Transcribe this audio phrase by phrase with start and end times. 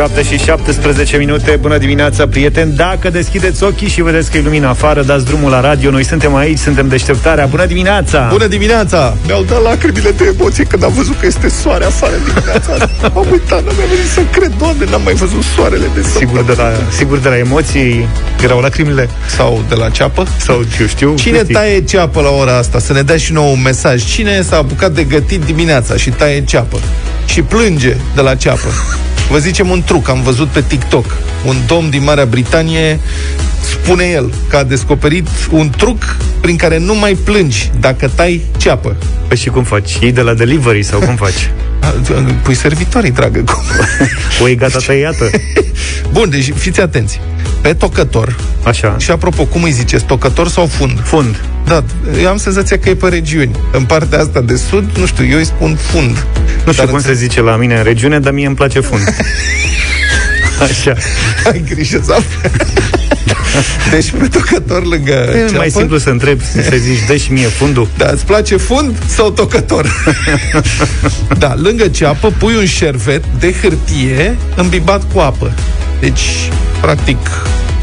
[0.00, 4.68] 7 și 17 minute, bună dimineața, prieteni Dacă deschideți ochii și vedeți că e lumină
[4.68, 8.28] afară Dați drumul la radio, noi suntem aici, suntem deșteptarea Bună dimineața!
[8.30, 9.16] Bună dimineața!
[9.26, 12.72] Mi-au dat lacrimile de emoție când am văzut că este soare afară dimineața
[13.02, 16.54] Am uitat, nu mi-a venit să cred, doamne, n-am mai văzut soarele de Sigur de,
[16.56, 18.08] la, sigur de la emoții
[18.42, 19.08] erau lacrimile?
[19.36, 20.26] Sau de la ceapă?
[20.36, 21.54] Sau eu știu Cine câtii?
[21.54, 22.78] taie ceapă la ora asta?
[22.78, 26.44] Să ne dea și nou un mesaj Cine s-a apucat de gătit dimineața și taie
[26.44, 26.78] ceapă?
[27.26, 28.68] Și plânge de la ceapă
[29.30, 31.16] Vă zicem un truc, am văzut pe TikTok.
[31.46, 33.00] Un domn din Marea Britanie
[33.62, 38.96] spune el că a descoperit un truc prin care nu mai plângi dacă tai ceapă.
[39.28, 39.98] Păi și cum faci?
[40.00, 41.50] Ei de la delivery sau cum faci?
[42.42, 43.40] Pui servitorii, dragă.
[43.40, 43.62] Cum?
[44.42, 45.30] o e gata tăiată.
[46.12, 47.20] Bun, deci fiți atenți.
[47.60, 48.36] Pe tocător.
[48.62, 48.96] Așa.
[48.98, 50.04] Și apropo, cum îi ziceți?
[50.04, 51.00] Tocător sau fund?
[51.02, 51.40] Fund.
[51.66, 51.84] Da,
[52.22, 53.56] eu am senzația că e pe regiuni.
[53.72, 56.26] În partea asta de sud, nu știu, eu îi spun fund.
[56.64, 59.02] Nu știu Dar cum se zice la mine în regiune, dar mie îmi place fund.
[60.68, 60.94] Așa.
[61.52, 62.16] Ai grijă să
[63.90, 65.56] Deci tocător lângă E ceapă?
[65.56, 67.88] mai simplu să întreb, să zici, dă și mie fundul.
[67.96, 70.04] Da, îți place fund sau tocător?
[71.38, 75.52] da, lângă ceapă pui un șervet de hârtie îmbibat cu apă.
[76.00, 77.18] Deci, practic,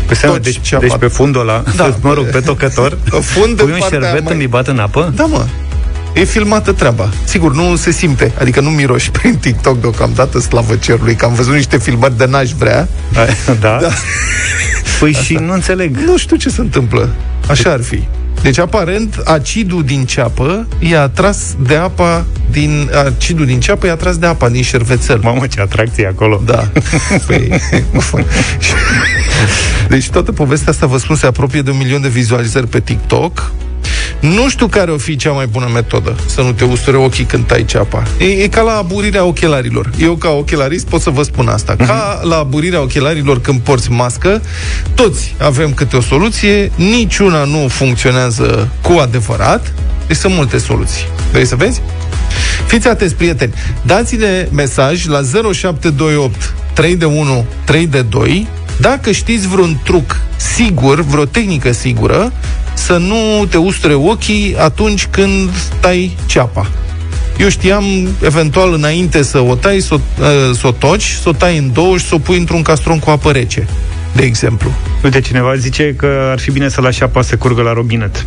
[0.07, 1.95] pe seama, deci, deci pe fundul ăla, da.
[2.01, 4.33] mă rog, pe tocător, fund pui un șervet mai...
[4.33, 5.13] îmbibat în apă?
[5.15, 5.45] Da, mă.
[6.19, 7.09] E filmată treaba.
[7.23, 11.53] Sigur, nu se simte, adică nu miroși prin TikTok deocamdată, slavă cerului, că am văzut
[11.53, 12.87] niște filmări de n-aș vrea.
[13.13, 13.25] Da?
[13.59, 13.89] da.
[14.99, 15.23] Păi Asta.
[15.23, 15.97] și nu înțeleg.
[15.97, 17.09] Nu știu ce se întâmplă.
[17.49, 18.03] Așa ar fi.
[18.41, 22.89] Deci, aparent, acidul din ceapă e atras de apa din...
[23.05, 25.19] Acidul din ceapă e atras de apa din șervețel.
[25.23, 26.41] Mamă, ce atracție acolo.
[26.45, 26.67] Da.
[27.25, 27.49] Păi,
[29.89, 33.51] deci toată povestea asta, vă spun, se apropie de un milion de vizualizări pe TikTok.
[34.19, 37.45] Nu știu care o fi cea mai bună metodă să nu te usture ochii când
[37.45, 38.03] tai ceapa.
[38.19, 39.89] E, e ca la aburirea ochelarilor.
[39.99, 41.75] Eu, ca ochelarist, pot să vă spun asta.
[41.75, 41.85] Uh-huh.
[41.85, 44.41] Ca la aburirea ochelarilor când porți mască,
[44.95, 49.73] toți avem câte o soluție, niciuna nu funcționează cu adevărat.
[50.07, 51.05] Deci sunt multe soluții.
[51.31, 51.81] Vrei să vezi?
[52.67, 53.53] Fiți atenți, prieteni.
[53.81, 58.47] Dați-ne mesaj la 0728 3 de 1 3 de 2
[58.79, 62.31] dacă știți vreun truc sigur, vreo tehnică sigură,
[62.77, 65.49] să nu te usture ochii atunci când
[65.79, 66.67] tai ceapa.
[67.39, 67.83] Eu știam,
[68.21, 71.73] eventual, înainte să o tai, să o, uh, să o toci, să o tai în
[71.73, 73.67] două și să o pui într-un castron cu apă rece,
[74.15, 74.71] de exemplu.
[75.03, 78.25] Uite, cineva zice că ar fi bine să lași apa să curgă la robinet.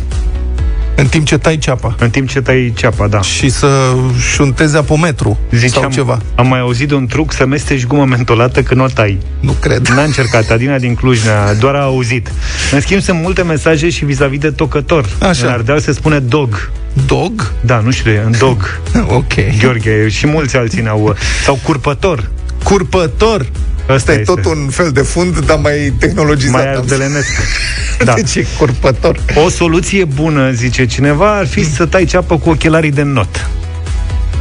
[1.01, 1.95] În timp ce tai ceapa.
[1.99, 3.21] În timp ce tai ceapa, da.
[3.21, 3.93] Și să
[4.33, 6.19] șuntezi apometru Ziceam, sau ceva.
[6.35, 9.17] Am mai auzit de un truc să mesteci gumă mentolată când o tai.
[9.39, 9.87] Nu cred.
[9.87, 10.49] N-a încercat.
[10.49, 11.19] Adina din Cluj
[11.59, 12.31] doar a auzit.
[12.71, 15.05] În schimb, sunt multe mesaje și vis-a-vis de tocător.
[15.21, 15.45] Așa.
[15.45, 16.71] În Ardeal se spune dog.
[17.05, 17.53] Dog?
[17.61, 18.81] Da, nu știu, în dog.
[19.19, 19.33] ok.
[19.59, 21.15] Gheorghe și mulți alții n-au.
[21.43, 22.29] Sau curpător.
[22.63, 23.45] Curpător?
[23.87, 26.63] Asta e tot un fel de fund, dar mai tehnologizat.
[26.63, 27.27] Mai ardelenesc.
[28.05, 28.13] da.
[28.13, 29.19] Deci e curpător.
[29.45, 31.71] O soluție bună, zice cineva, ar fi mm.
[31.75, 33.49] să tai ceapă cu ochelarii de not.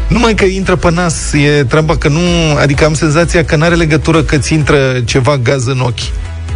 [0.09, 2.21] Numai că intră pe nas, e treaba că nu...
[2.59, 6.01] Adică am senzația că nu are legătură că ți intră ceva gaz în ochi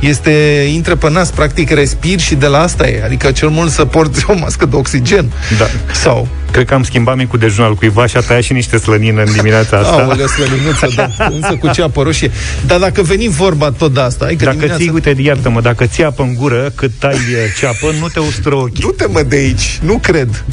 [0.09, 0.31] este,
[0.73, 3.05] intră pe nas, practic respiri și de la asta e.
[3.05, 5.33] Adică cel mult să porți o mască de oxigen.
[5.59, 5.67] Da.
[5.93, 6.29] Sau...
[6.51, 9.33] Cred că am schimbat micul dejun al cuiva și a tăiat și niște slănină în
[9.33, 9.93] dimineața asta.
[9.93, 12.31] Aolea, slăninuță, da, însă cu ceapă roșie.
[12.67, 14.25] Dar dacă venim vorba tot de asta...
[14.25, 14.83] Ai că dacă dimineața...
[14.83, 17.17] ții, uite, iartă-mă, dacă ții apă în gură cât tai
[17.59, 18.81] ceapă, nu te ustură ochii.
[18.81, 20.45] Du-te, mă, de aici, nu cred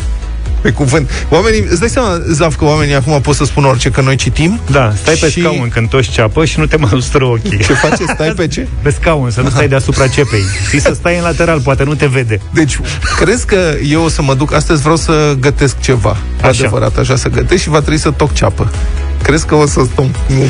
[0.62, 1.10] pe cuvânt.
[1.30, 4.60] Oamenii, îți dai seama, Zaf, că oamenii acum pot să spună orice, că noi citim?
[4.72, 5.40] Da, stai pe și...
[5.40, 7.58] scaun când toți ceapă și nu te mai ustră ochii.
[7.58, 8.00] Ce faci?
[8.14, 8.68] Stai pe ce?
[8.82, 10.44] Pe scaun, să nu stai deasupra cepei.
[10.70, 12.42] Și să stai în lateral, poate nu te vede.
[12.54, 12.80] Deci,
[13.20, 16.18] crezi că eu o să mă duc, astăzi vreau să gătesc ceva.
[16.42, 16.50] Așa.
[16.50, 18.72] Adevărat, așa să gătesc și va trebui să toc ceapă.
[19.22, 20.48] Crezi că o să stăm nu, nu,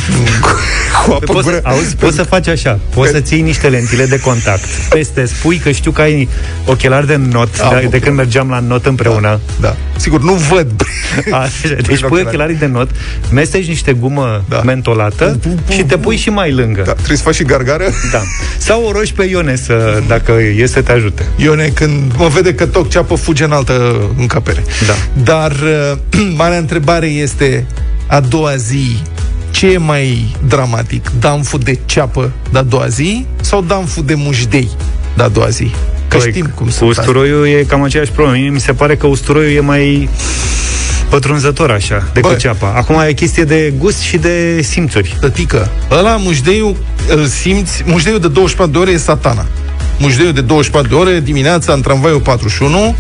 [1.06, 2.80] cu apă poți, să, auzi, poți să faci așa.
[2.94, 4.66] Poți să ții niște lentile de contact.
[4.90, 6.30] Peste spui că știu că ai
[6.66, 9.40] ochelari de not A, de, de când mergeam la not împreună.
[9.60, 9.76] Da, da.
[9.96, 10.72] Sigur, nu văd.
[11.32, 11.48] A,
[11.88, 12.90] deci pui ochelarii de not,
[13.32, 14.62] mesteci niște gumă da.
[14.62, 16.82] mentolată și te pui și mai lângă.
[16.86, 17.86] Da, trebuie să faci și gargară?
[18.12, 18.22] Da.
[18.58, 21.26] Sau o rogi pe Ione să, dacă e să te ajute.
[21.36, 24.64] Ione, când mă vede că toc ceapă, fuge în altă încăpere.
[24.88, 24.94] Da.
[25.24, 25.98] Dar uh,
[26.42, 27.66] marea întrebare este
[28.12, 28.98] a doua zi
[29.52, 31.12] ce e mai dramatic?
[31.20, 34.70] Damful de ceapă de a doua zi sau damful de mușdei
[35.16, 35.72] de a doua zi?
[36.08, 37.58] Că păi, știm cum sunt usturoiul asta.
[37.58, 38.52] e cam aceeași problemă.
[38.52, 40.10] mi se pare că usturoiul e mai
[41.10, 42.74] pătrunzător așa, decât Bă, ceapa.
[42.76, 45.18] Acum e chestie de gust și de simțuri.
[45.20, 46.76] Tătică, ăla mușdeiul
[47.08, 49.46] îl simți, mușdeiul de 24 de ore e satana.
[49.98, 52.96] Mușdeiul de 24 de ore, dimineața în tramvaiul 41,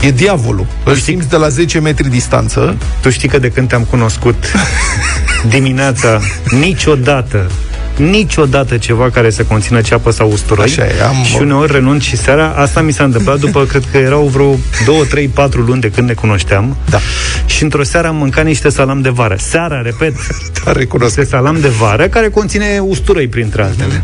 [0.00, 0.66] E diavolul.
[0.84, 1.12] Îl știi...
[1.12, 2.76] simți de la 10 metri distanță.
[3.00, 4.52] Tu știi că de când te-am cunoscut
[5.54, 6.20] dimineața,
[6.50, 7.50] niciodată
[7.96, 10.64] niciodată ceva care să conțină ceapă sau usturoi.
[10.64, 11.24] Așa e, am...
[11.24, 12.48] Și uneori renunț și seara.
[12.56, 16.08] Asta mi s-a întâmplat după, cred că erau vreo 2, 3, 4 luni de când
[16.08, 16.76] ne cunoșteam.
[16.90, 16.98] Da.
[17.46, 19.36] Și într-o seară am mâncat niște salam de vară.
[19.38, 20.14] Seara, repet,
[20.64, 21.16] da, recunosc.
[21.16, 24.02] niște salam de vară care conține usturoi printre altele.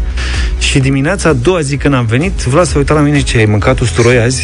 [0.58, 3.44] Și dimineața, a doua zi când am venit, vreau să uitat la mine ce ai
[3.44, 4.42] mâncat usturoi azi?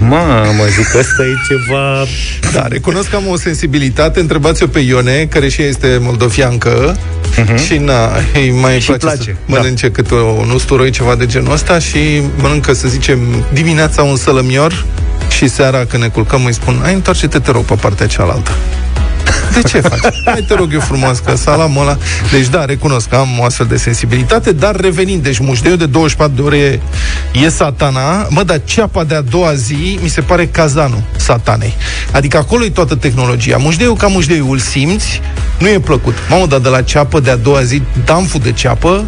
[0.00, 2.04] Mamă, zic, ăsta e ceva...
[2.52, 4.20] Da, recunosc că am o sensibilitate.
[4.20, 6.96] Întrebați-o pe Ione, care și ea este moldofiancă.
[6.96, 7.64] Uh-huh.
[7.66, 9.56] Și na, îi mai Și place, place, să da.
[9.56, 13.18] mănânce câte un usturoi, ceva de genul ăsta și mănâncă, să zicem,
[13.52, 14.84] dimineața un sălămior
[15.30, 18.50] și seara când ne culcăm îi spun, ai întoarce-te, te rog, pe partea cealaltă.
[19.54, 20.14] De ce faci?
[20.24, 21.98] Hai te rog eu frumos că salamul ăla...
[22.30, 26.34] Deci da, recunosc că am o astfel de sensibilitate, dar revenind, deci mușteiul de 24
[26.36, 26.80] de ore
[27.32, 31.74] e satana, mă, dar ceapa de a doua zi mi se pare cazanul satanei.
[32.12, 33.56] Adică acolo e toată tehnologia.
[33.56, 35.20] Mușteiul ca mușteiul îl simți,
[35.58, 36.14] nu e plăcut.
[36.28, 39.04] Mamă, dar de la ceapă de a doua zi, damful de ceapă,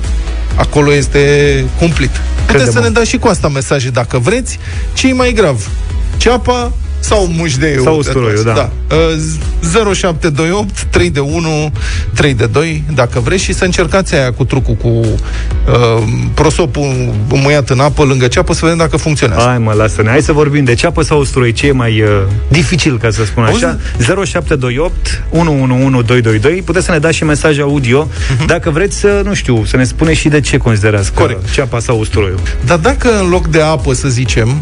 [0.55, 2.11] acolo este cumplit.
[2.11, 2.71] Puteți Crede-mă.
[2.71, 4.59] să ne dați și cu asta mesaje dacă vreți.
[4.95, 5.69] Ce e mai grav?
[6.17, 7.83] Ceapa sau mușdeiul?
[7.83, 8.53] Sau usturoiul, da.
[8.53, 8.71] da.
[8.97, 11.73] Uh, 0728 3 de 1
[12.15, 16.03] 3 de 2 dacă vreți și să încercați aia cu trucul cu uh,
[16.35, 19.47] prosopul muiat în apă lângă ceapă să vedem dacă funcționează.
[19.47, 20.09] Hai mă, lasă-ne.
[20.09, 21.53] Hai să vorbim de ceapă sau usturoi.
[21.53, 22.09] Ce e mai uh,
[22.49, 23.79] dificil, ca să spun așa?
[23.99, 26.63] 0728 111222.
[26.63, 28.09] Puteți să ne dați și mesaj audio.
[28.47, 31.51] Dacă vreți să, nu știu, să ne spuneți și de ce considerați că Corect.
[31.51, 32.41] ceapa sau usturoiul.
[32.65, 34.61] Dar dacă în loc de apă, să zicem,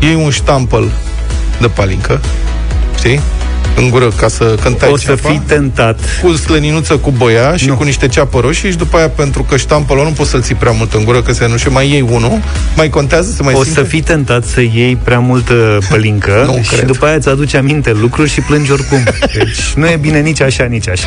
[0.00, 0.92] iei un ștampăl
[1.60, 2.20] de palincă,
[2.98, 3.20] știi?
[3.76, 5.98] În gură ca să cântai o să ceapa, fii tentat.
[6.22, 7.74] cu slăninuță cu boia și Nu.
[7.74, 10.70] cu niște ceapă roșie și după aia, pentru că ștampălul nu poți să-l ții prea
[10.72, 12.40] mult în gură, că se nu și mai iei unul,
[12.76, 13.80] mai contează să mai O simte?
[13.80, 16.84] să fii tentat să iei prea multă pălincă Nu și cred.
[16.86, 19.02] după aia îți aduce aminte lucruri și plângi oricum.
[19.38, 21.06] Deci nu e bine nici așa, nici așa.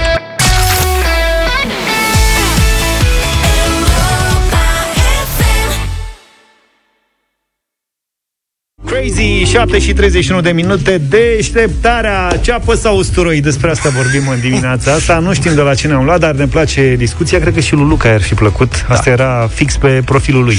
[9.00, 13.42] Crazy, 7 și 31 de minute Deșteptarea, ceapă sau usturoi?
[13.42, 15.20] Despre asta vorbim în dimineața asta.
[15.20, 17.40] Nu știm de la cine am luat, dar ne place discuția.
[17.40, 18.86] Cred că și lui Luca ar fi plăcut.
[18.88, 20.58] Asta era fix pe profilul lui.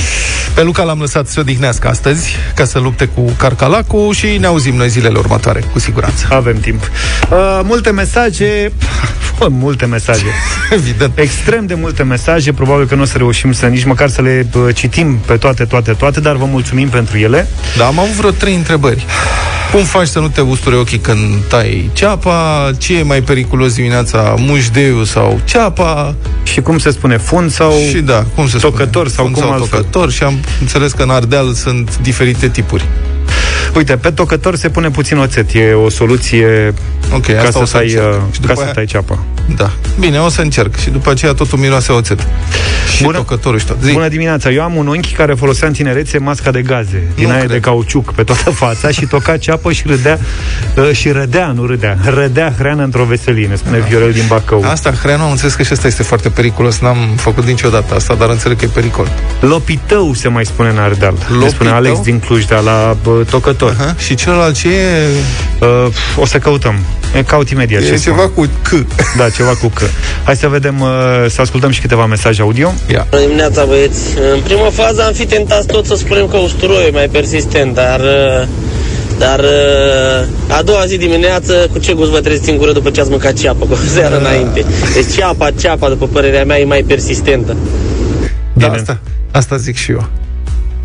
[0.55, 4.47] Pe Luca l-am lăsat să se odihnească astăzi, ca să lupte cu carcalacul și ne
[4.47, 6.27] auzim noi zilele următoare, cu siguranță.
[6.31, 6.83] Avem timp.
[7.31, 8.73] Uh, Multe mesaje.
[9.39, 10.25] Bă, Multe mesaje.
[10.73, 11.19] Evident.
[11.19, 12.53] Extrem de multe mesaje.
[12.53, 15.65] Probabil că nu o să reușim să nici măcar să le uh, citim Pe toate,
[15.65, 17.49] toate, toate Dar vă mulțumim pentru ele.
[17.77, 19.05] Da, am avut vreo trei întrebări.
[19.73, 22.71] Cum faci să nu te usture ochii când tai ceapa?
[22.79, 26.15] Ce e mai periculos dimineața, mușdeiul sau ceapa?
[26.43, 29.15] Și cum se spune, fund sau și da, cum se tocător spune?
[29.15, 29.79] sau Fund cum sau altfel?
[29.79, 32.85] tocător și am înțeles că în Ardeal sunt diferite tipuri.
[33.75, 36.75] Uite, pe tocător se pune puțin oțet E o soluție
[37.15, 38.05] Ok, ca asta să, o să tai, încerc.
[38.13, 39.19] uh, Și ca după să aia- tai ceapa
[39.57, 39.71] Da.
[39.99, 40.77] Bine, o să încerc.
[40.79, 42.27] Și după aceea totul miroase a oțet.
[42.97, 43.77] Și Bună- tocătorul și tot.
[43.83, 43.93] Zi.
[43.93, 47.31] Bună dimineața, eu am un unchi care folosea în tinerețe masca de gaze Din Nu
[47.31, 47.51] aia cred.
[47.51, 50.19] de cauciuc pe toată fața Și toca ceapă și râdea
[50.77, 55.23] uh, Și rădea, nu râdea Rădea hreană într-o veseline Spune Viorel din Bacău Asta, hreanu,
[55.23, 56.79] am înțeles că și asta este foarte periculos.
[56.79, 59.09] N-am făcut niciodată asta, dar înțeleg că e pericol.
[59.41, 61.75] Lopitău se mai spune în Ardeal Ne spune Lopitău?
[61.75, 63.95] Alex din Cluj, de la bă, tocător Aha.
[63.99, 65.07] Și celălalt ce e?
[65.61, 66.75] uh, O să căutăm
[67.17, 68.13] E, Caut imediat ce E spun.
[68.13, 68.69] ceva cu C.
[69.17, 69.85] Da, ceva cu că.
[70.25, 70.89] Hai să vedem, uh,
[71.29, 72.73] să ascultăm și câteva mesaje audio.
[72.93, 73.07] Ia.
[73.11, 74.01] Bună dimineața, băieți.
[74.35, 78.01] În prima fază am fi tentat tot să spunem că usturoi e mai persistent, dar...
[78.01, 78.47] uh,
[79.19, 83.01] Dar uh, a doua zi dimineață, cu ce gust vă treziți în gură după ce
[83.01, 84.65] ați mâncat ceapă, cu o seară înainte?
[84.95, 87.57] Deci ceapa, ceapa, după părerea mea, e mai persistentă.
[88.53, 88.79] Da, Bine.
[88.79, 90.09] asta, asta zic și eu.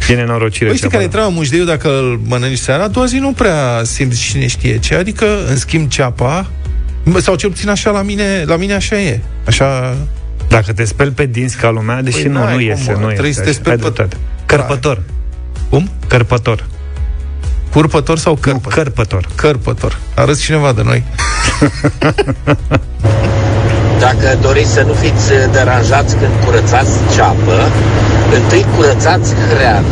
[0.10, 0.66] E nenorocire.
[0.66, 0.94] Păi știi ceapa.
[0.94, 4.48] care e treaba mușdeiul dacă îl mănânci seara, a doua zi nu prea simți cine
[4.48, 6.46] știe ce, adică în schimb ceapa, mă,
[7.18, 9.20] sau cel puțin așa la mine, la mine așa e.
[9.48, 9.96] Așa,
[10.48, 13.00] Dacă te speli pe dinți ca lumea, deși Păi nu, n-ai nu cum, iese, mă,
[13.00, 13.38] nu trebuie iese.
[13.40, 13.60] să te așa.
[13.60, 14.16] speli Ai pe- dreptate.
[14.46, 15.02] Cărpător.
[15.70, 15.90] cum?
[16.08, 16.66] Cărpător.
[17.72, 18.74] Curpător sau Nu, cărpător?
[18.84, 19.28] cărpător.
[19.36, 20.00] Cărpător.
[20.16, 21.04] Arăți cineva de noi.
[24.00, 27.58] Dacă doriți să nu fiți deranjați când curățați ceapă,
[28.36, 29.84] întâi curățați hrean.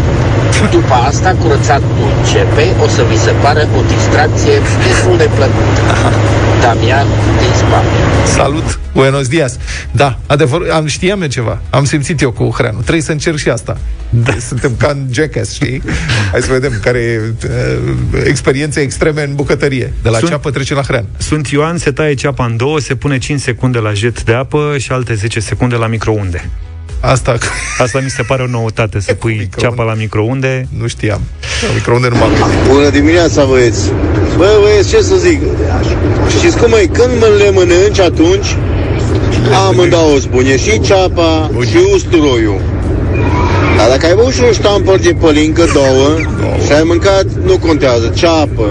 [0.72, 1.82] După asta, curățat
[2.18, 4.56] începe, o să vi se pară o distracție
[4.88, 5.82] destul de plăcută.
[6.64, 7.08] Damian
[7.40, 8.26] din Spania.
[8.26, 9.58] Salut, buenos dias.
[9.92, 11.62] Da, adevăr, am știam eu ceva.
[11.70, 12.82] Am simțit eu cu hreanul.
[12.82, 13.78] Trebuie să încerc și asta.
[14.10, 14.34] Da.
[14.48, 15.82] Suntem ca în Jackass, știi?
[16.32, 19.94] Hai să vedem care e uh, experiențe extreme în bucătărie.
[20.02, 21.06] De la Sunt- ceapă trece la hrean.
[21.18, 24.76] Sunt Ioan, se taie ceapa în două, se pune 5 secunde la jet de apă
[24.78, 26.50] și alte 10 secunde la microunde.
[27.06, 27.38] Asta
[27.78, 29.62] Asta mi se pare o noutate, să pui microunde.
[29.62, 30.68] ceapa la microunde.
[30.80, 31.22] nu știam.
[31.68, 32.70] La microunde nu m-am gândit.
[32.72, 33.92] Bună dimineața, băieți!
[34.38, 35.40] Bă, băieți, ce să zic?
[36.38, 36.86] Știți cum e?
[36.86, 38.56] Când mă le mănânci atunci,
[39.68, 42.62] Amândouă spune și ceapa și usturoiul.
[43.78, 46.18] Dar dacă ai avut și un ștampăr de pălincă, două,
[46.66, 48.68] și ai mâncat, nu contează, ceapă,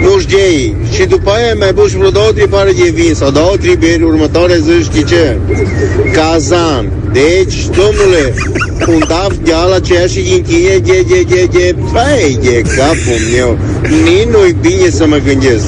[0.00, 3.56] mușghei și după aia mai băut și vreo două, trei pare de vin sau două,
[3.60, 5.38] trei beri, următoare zi știi ce?
[6.12, 6.88] Cazan.
[7.12, 8.34] Deci, domnule,
[8.86, 13.20] un daf de ala ceea și din tine, de, de, de, de, bai, de capul
[13.32, 13.58] meu.
[13.82, 15.64] Nici nu-i bine să mă gândesc.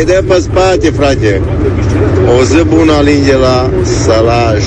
[0.00, 1.40] E de pe spate, frate.
[2.38, 3.70] O zi bună alinge la
[4.04, 4.62] salaj.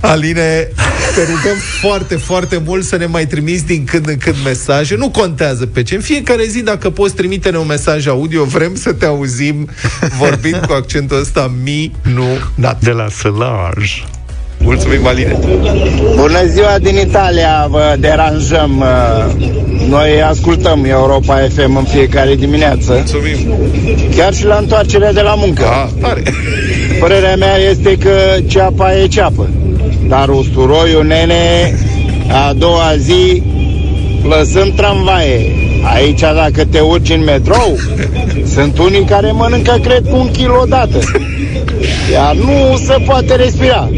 [0.00, 0.68] Aline,
[1.18, 4.94] te rugăm foarte, foarte mult să ne mai trimiți din când în când mesaje.
[4.96, 5.94] Nu contează pe ce.
[5.94, 9.68] În fiecare zi, dacă poți trimite-ne un mesaj audio, vrem să te auzim
[10.18, 12.80] vorbind cu accentul ăsta minunat.
[12.80, 14.04] De la Sălaj.
[14.58, 15.38] Mulțumim, Aline.
[16.14, 18.84] Bună ziua din Italia, vă deranjăm.
[19.88, 22.92] Noi ascultăm Europa FM în fiecare dimineață.
[22.92, 23.58] Mulțumim.
[24.16, 25.64] Chiar și la întoarcerea de la muncă.
[25.64, 26.22] A, tare.
[27.00, 28.10] Părerea mea este că
[28.46, 29.48] ceapa e ceapă.
[30.08, 31.74] Dar usturoiul, nene,
[32.48, 33.42] a doua zi,
[34.28, 35.52] lăsând tramvaie.
[35.94, 37.76] Aici, dacă te urci în metrou,
[38.54, 40.98] sunt unii care mănâncă, cred, cu un kilo odată.
[42.12, 43.90] Iar nu se poate respira.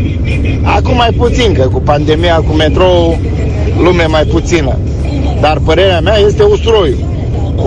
[0.63, 3.19] Acum mai puțin, că cu pandemia, cu metrou,
[3.83, 4.79] lume mai puțină.
[5.41, 7.05] Dar părerea mea este usturoiul.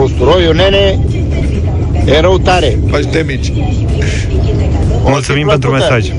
[0.04, 1.00] Usturoiul, nene,
[2.06, 2.80] e rău tare.
[2.90, 3.52] Faci temici.
[5.04, 5.94] Mulțumim fi pentru plăcută.
[5.94, 6.12] mesaj.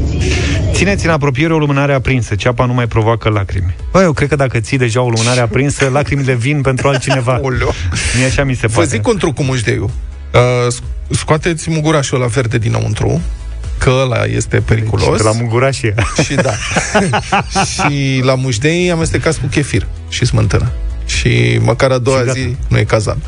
[0.75, 2.35] Țineți în apropiere o lumânare aprinsă.
[2.35, 3.75] Ceapa nu mai provoacă lacrimi.
[3.93, 7.39] Bă, eu cred că dacă ții deja o lumânare aprinsă, lacrimile vin pentru altcineva.
[7.43, 7.71] Oleo.
[8.17, 8.87] Mie așa mi se Vă pare.
[8.87, 9.91] zic un truc cu mușdeiul.
[10.35, 13.21] Uh, sc- scoateți mugurașul la verde dinăuntru,
[13.79, 15.17] că ăla este periculos.
[15.17, 15.95] De la mugurașie.
[16.25, 16.53] Și da.
[17.73, 20.71] și la mușdei amestecați cu chefir și smântână.
[21.07, 22.39] Și măcar a doua Și gata.
[22.39, 23.19] zi nu e cazan.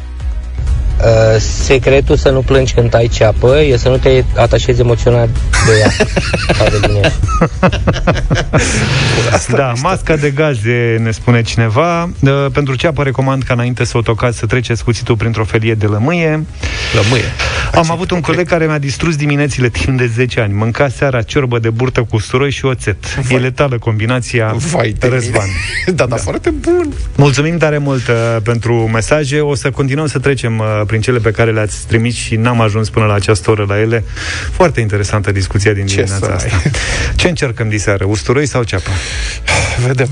[1.01, 5.29] Uh, secretul să nu plângi când ai ceapă e să nu te atașezi emoțional
[5.67, 5.91] de ea
[6.59, 7.13] sau de bine.
[9.51, 12.11] Da, masca de gaze, ne spune cineva.
[12.21, 15.87] Uh, Pentru ceapă recomand ca înainte să o tocați să treceți cuțitul printr-o felie de
[15.87, 16.45] lămâie.
[16.95, 17.25] Lămâie.
[17.75, 20.53] Am avut un coleg care mi-a distrus diminețile timp de 10 ani.
[20.53, 22.97] Mânca seara ciorbă de burtă cu usturoi și oțet.
[23.31, 25.47] E letală combinația Vai de Răzvan.
[25.47, 25.97] mine.
[25.99, 26.93] da, da, foarte bun.
[27.17, 29.41] Mulțumim tare mult uh, pentru mesaje.
[29.41, 32.91] O să continuăm să trecem uh, prin cele pe care le-ați trimis și n-am ajuns
[32.91, 34.05] până la această oră la ele.
[34.53, 36.57] Foarte interesantă discuția din Ce dimineața să asta.
[36.65, 36.71] ai?
[37.17, 38.05] Ce încercăm diseară?
[38.05, 38.91] Usturoi sau ceapă?
[39.87, 40.09] Vedem.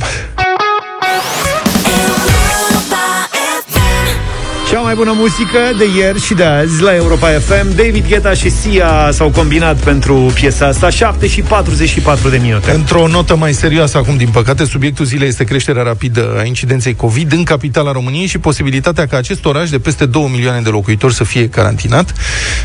[4.97, 7.77] Mai bună muzică de ieri și de azi la Europa FM.
[7.77, 12.71] David Guetta și Sia s-au combinat pentru piesa asta 7 și 44 de minute.
[12.71, 17.33] Într-o notă mai serioasă acum, din păcate, subiectul zilei este creșterea rapidă a incidenței COVID
[17.33, 21.25] în capitala României și posibilitatea ca acest oraș de peste 2 milioane de locuitori să
[21.25, 22.15] fie carantinat.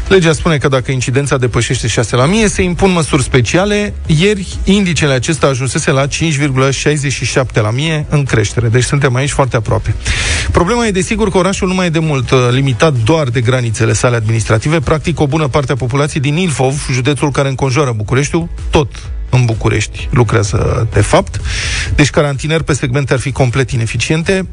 [0.08, 3.94] Legea spune că dacă incidența depășește 6 la mie, se impun măsuri speciale.
[4.06, 8.68] Ieri, indicele acesta ajunsese la 5,67 la mie în creștere.
[8.68, 9.96] Deci suntem aici foarte aproape.
[10.52, 13.94] Problema e, desigur, că orașul nu mai e de mult uh, limitat doar de granițele
[13.94, 14.80] sale administrative.
[14.80, 18.88] Practic, o bună parte a populației din Ilfov, județul care înconjoară Bucureștiul, tot
[19.30, 21.42] în București lucrează de fapt.
[21.96, 24.48] Deci carantinări pe segmente ar fi complet ineficiente,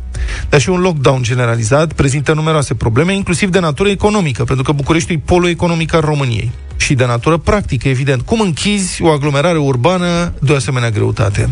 [0.49, 5.19] dar și un lockdown generalizat prezintă numeroase probleme, inclusiv de natură economică, pentru că Bucureștiul
[5.19, 8.23] e polul economic al României și de natură practică, evident.
[8.23, 11.49] Cum închizi o aglomerare urbană de o asemenea greutate?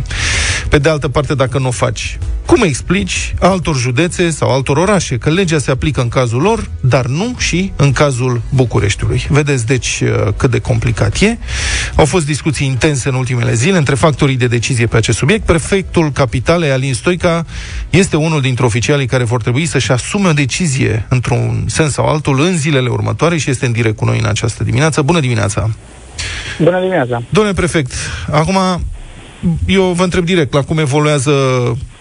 [0.68, 5.16] Pe de altă parte, dacă nu o faci, cum explici altor județe sau altor orașe
[5.18, 9.26] că legea se aplică în cazul lor, dar nu și în cazul Bucureștiului?
[9.28, 11.38] Vedeți, deci, uh, cât de complicat e.
[11.94, 15.44] Au fost discuții intense în ultimele zile între factorii de decizie pe acest subiect.
[15.44, 17.46] Prefectul capitalei, Alin Stoica,
[17.90, 22.40] este unul dintre oficialii care vor trebui să-și asume o decizie într-un sens sau altul
[22.40, 25.02] în zilele următoare și este în direct cu noi în această dimineață.
[25.14, 25.70] Bună dimineața!
[26.58, 27.22] Bună dimineața!
[27.28, 27.92] Domnule prefect,
[28.30, 28.56] acum
[29.66, 31.32] eu vă întreb direct, la cum evoluează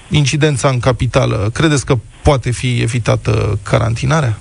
[0.09, 4.37] incidența în capitală, credeți că poate fi evitată carantinarea?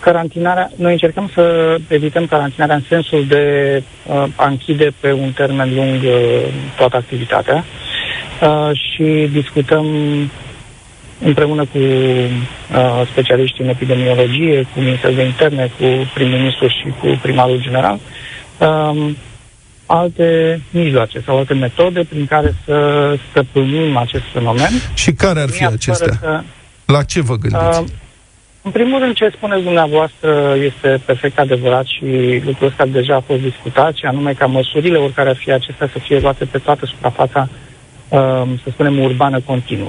[0.00, 3.44] Carantinarea, noi încercăm să evităm carantinarea în sensul de
[4.06, 7.64] uh, a închide pe un termen lung uh, toată activitatea
[8.40, 9.86] uh, și discutăm
[11.24, 15.84] împreună cu uh, specialiștii în epidemiologie, cu Ministerul de Interne, cu
[16.14, 17.98] prim-ministru și cu primarul general,
[18.58, 19.16] um,
[19.86, 22.76] alte mijloace sau alte metode prin care să
[23.30, 24.70] stăpânim acest fenomen.
[24.94, 26.12] Și care ar fi Fără acestea?
[26.20, 26.42] să-
[26.86, 27.80] La ce vă gândiți?
[27.80, 27.86] Uh,
[28.62, 32.04] în primul rând, ce spuneți dumneavoastră este perfect adevărat și
[32.44, 35.98] lucrul ăsta deja a fost discutat, și anume ca măsurile, oricare ar fi acestea, să
[35.98, 37.48] fie luate pe toată suprafața,
[38.08, 39.88] uh, să spunem, urbană continuă.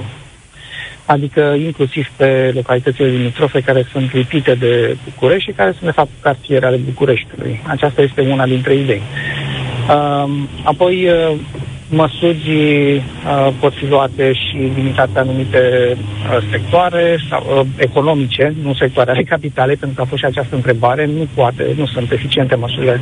[1.12, 6.10] Adică inclusiv pe localitățile limitrofe care sunt lipite de București și care sunt, de fapt,
[6.20, 7.60] cartiere ale Bucureștiului.
[7.66, 9.02] Aceasta este una dintre idei.
[9.88, 11.38] Um, apoi, uh,
[11.88, 12.50] măsuri
[12.96, 19.10] uh, pot fi luate și limitate pe anumite uh, sectoare sau uh, economice, nu sectoare
[19.10, 21.06] ale capitale, pentru că a fost și această întrebare.
[21.06, 23.00] Nu poate, nu sunt eficiente măsurile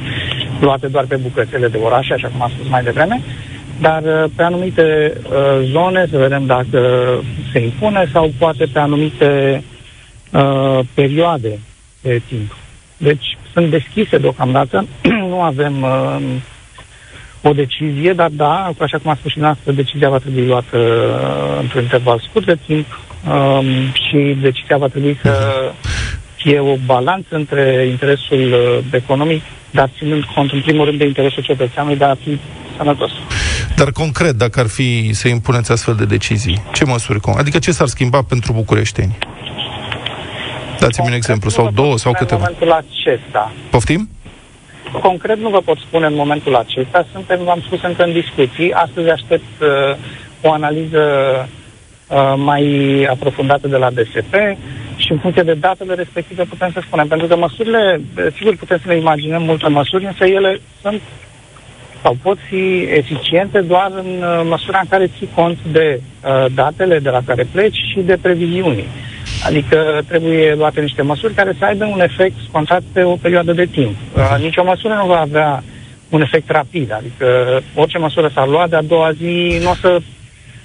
[0.60, 3.20] luate doar pe bucățele de orașe, așa cum am spus mai devreme,
[3.80, 6.80] dar uh, pe anumite uh, zone să vedem dacă
[7.52, 9.62] se impune sau poate pe anumite
[10.32, 11.58] uh, perioade
[12.02, 12.56] de timp.
[12.96, 14.86] Deci sunt deschise deocamdată,
[15.28, 16.16] nu avem uh,
[17.42, 21.58] o decizie, dar da, așa cum a spus și noastră, decizia va trebui luată uh,
[21.60, 22.86] într-un interval scurt de timp
[23.28, 25.62] um, și decizia va trebui să
[26.36, 31.42] fie o balanță între interesul uh, economic, dar ținând cont în primul rând de interesul
[31.42, 32.38] cetățeanului de a fi
[32.80, 33.10] sănătos.
[33.76, 37.18] Dar concret, dacă ar fi să impuneți astfel de decizii, ce măsuri?
[37.20, 39.18] con- Adică ce s-ar schimba pentru bucureșteni?
[40.78, 42.40] Dați-mi un exemplu, sau două, sau În câteva.
[42.40, 44.08] momentul acesta, Poftim?
[45.02, 48.72] Concret nu vă pot spune în momentul acesta, suntem, v-am spus, încă în discuții.
[48.72, 49.96] Astăzi aștept uh,
[50.42, 51.02] o analiză
[52.08, 52.64] uh, mai
[53.10, 54.34] aprofundată de la DSP
[54.96, 57.06] și în funcție de datele respective putem să spunem.
[57.08, 61.00] Pentru că măsurile, eh, sigur putem să ne imaginăm multe măsuri, însă ele sunt
[62.02, 66.98] sau pot fi eficiente doar în uh, măsura în care ții cont de uh, datele
[66.98, 68.84] de la care pleci și de previziuni.
[69.46, 73.64] Adică trebuie luate niște măsuri care să aibă un efect scontat pe o perioadă de
[73.64, 73.96] timp.
[74.16, 75.62] Uh, nicio măsură nu va avea
[76.08, 79.98] un efect rapid, adică orice măsură s-ar lua, de-a doua zi nu o să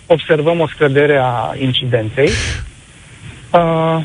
[0.08, 2.30] observăm o scădere a incidenței.
[3.54, 3.98] Uh,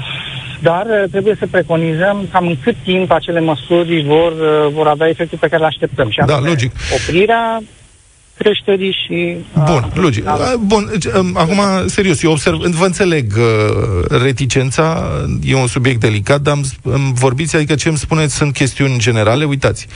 [0.63, 5.09] dar uh, trebuie să preconizăm cam în cât timp acele măsuri vor, uh, vor avea
[5.09, 6.11] efectul pe care îl așteptăm.
[6.11, 6.73] Și Da, anume logic.
[6.95, 7.63] Oprirea
[8.43, 9.37] creșterii și...
[9.65, 10.27] Bun, logic.
[10.27, 15.11] A, Bun, deci, um, acum, serios, eu observ, vă înțeleg uh, reticența,
[15.43, 19.45] e un subiect delicat, dar îmi, îmi vorbiți, adică ce îmi spuneți sunt chestiuni generale.
[19.45, 19.87] Uitați,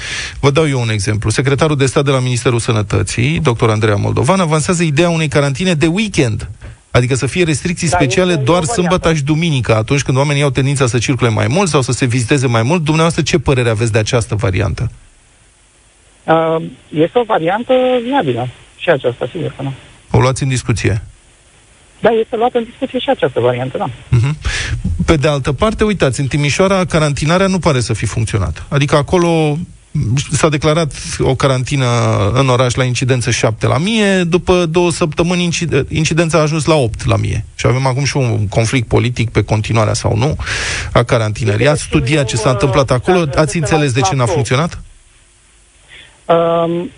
[0.41, 1.31] vă dau eu un exemplu.
[1.31, 3.69] Secretarul de stat de la Ministerul Sănătății, dr.
[3.69, 6.49] Andreea Moldovan, avansează ideea unei carantine de weekend.
[6.97, 8.81] Adică să fie restricții Da, speciale este o doar variantă.
[8.81, 12.07] sâmbătă și duminică, atunci când oamenii au tendința să circule mai mult sau să se
[12.07, 12.83] viziteze mai mult.
[12.83, 14.91] Dumneavoastră, ce părere aveți de această variantă?
[16.25, 16.57] Uh,
[16.89, 17.73] este o variantă
[18.05, 19.73] viabilă și aceasta, sigur că nu.
[20.11, 21.03] O luați în discuție.
[22.01, 23.87] Da, este luată în discuție și această variantă, da.
[24.09, 24.37] Mhm.
[25.07, 28.65] Pe de altă parte, uitați, în Timișoara carantinarea nu pare să fi funcționat.
[28.69, 29.67] Adică acolo m,
[30.31, 31.87] s-a declarat o carantină
[32.33, 36.75] în oraș la incidență 7 la mie, după două săptămâni incid- incidența a ajuns la
[36.75, 37.45] 8 la mie.
[37.55, 40.37] Și avem acum și un conflict politic pe continuarea sau nu
[40.93, 41.69] a carantinării.
[41.69, 43.25] Ați studiat ce s-a întâmplat acolo?
[43.35, 44.83] Ați înțeles de ce n-a funcționat?
[46.25, 46.91] Um,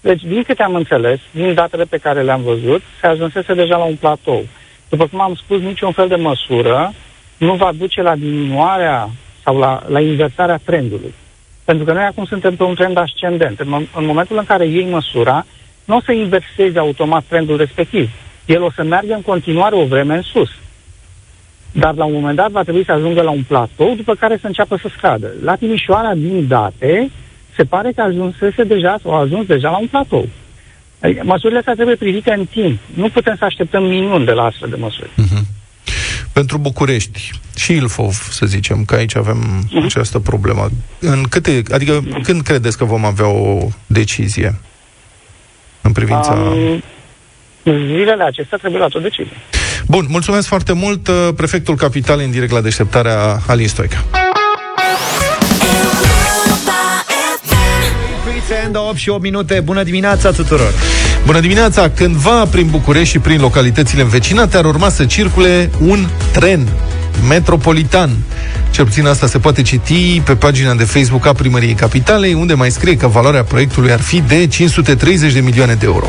[0.00, 3.84] deci, din câte am înțeles, din datele pe care le-am văzut, se ajunsese deja la
[3.84, 4.46] un platou.
[4.88, 6.92] După cum am spus, niciun fel de măsură
[7.36, 9.10] nu va duce la diminuarea
[9.44, 11.14] sau la, la inversarea trendului.
[11.64, 13.60] Pentru că noi acum suntem pe un trend ascendent.
[13.60, 15.46] În, mo- în momentul în care iei măsura,
[15.84, 18.10] nu o să inversezi automat trendul respectiv.
[18.46, 20.50] El o să meargă în continuare o vreme în sus.
[21.72, 24.46] Dar la un moment dat va trebui să ajungă la un platou, după care să
[24.46, 25.32] înceapă să scadă.
[25.42, 27.10] La Timișoara, din date,
[27.56, 30.28] se pare că ajunsese deja, sau a ajuns deja la un platou.
[31.00, 32.78] Adică măsurile astea trebuie privite în timp.
[32.94, 35.10] Nu putem să așteptăm minuni de la astfel de măsuri.
[36.34, 39.84] Pentru București și Ilfov, să zicem, că aici avem Mhm.
[39.84, 40.68] această problemă.
[40.98, 44.54] În câte, adică când credeți că vom avea o decizie
[45.80, 46.32] în privința...
[46.32, 46.82] Um,
[47.64, 49.36] zilele acestea trebuie luat o decizie.
[49.86, 51.08] Bun, mulțumesc foarte mult.
[51.08, 54.04] uh, Prefectul Capitalei în direct la deșteptarea Alin Stoica.
[58.26, 59.60] Weekend, 8 și 8 minute.
[59.60, 60.72] Bună dimineața tuturor!
[61.26, 61.90] Bună dimineața!
[61.90, 66.68] Cândva prin București și prin localitățile învecinate ar urma să circule un tren
[67.28, 68.10] metropolitan.
[68.70, 72.70] Cel puțin asta se poate citi pe pagina de Facebook a Primăriei Capitalei, unde mai
[72.70, 76.06] scrie că valoarea proiectului ar fi de 530 de milioane de euro.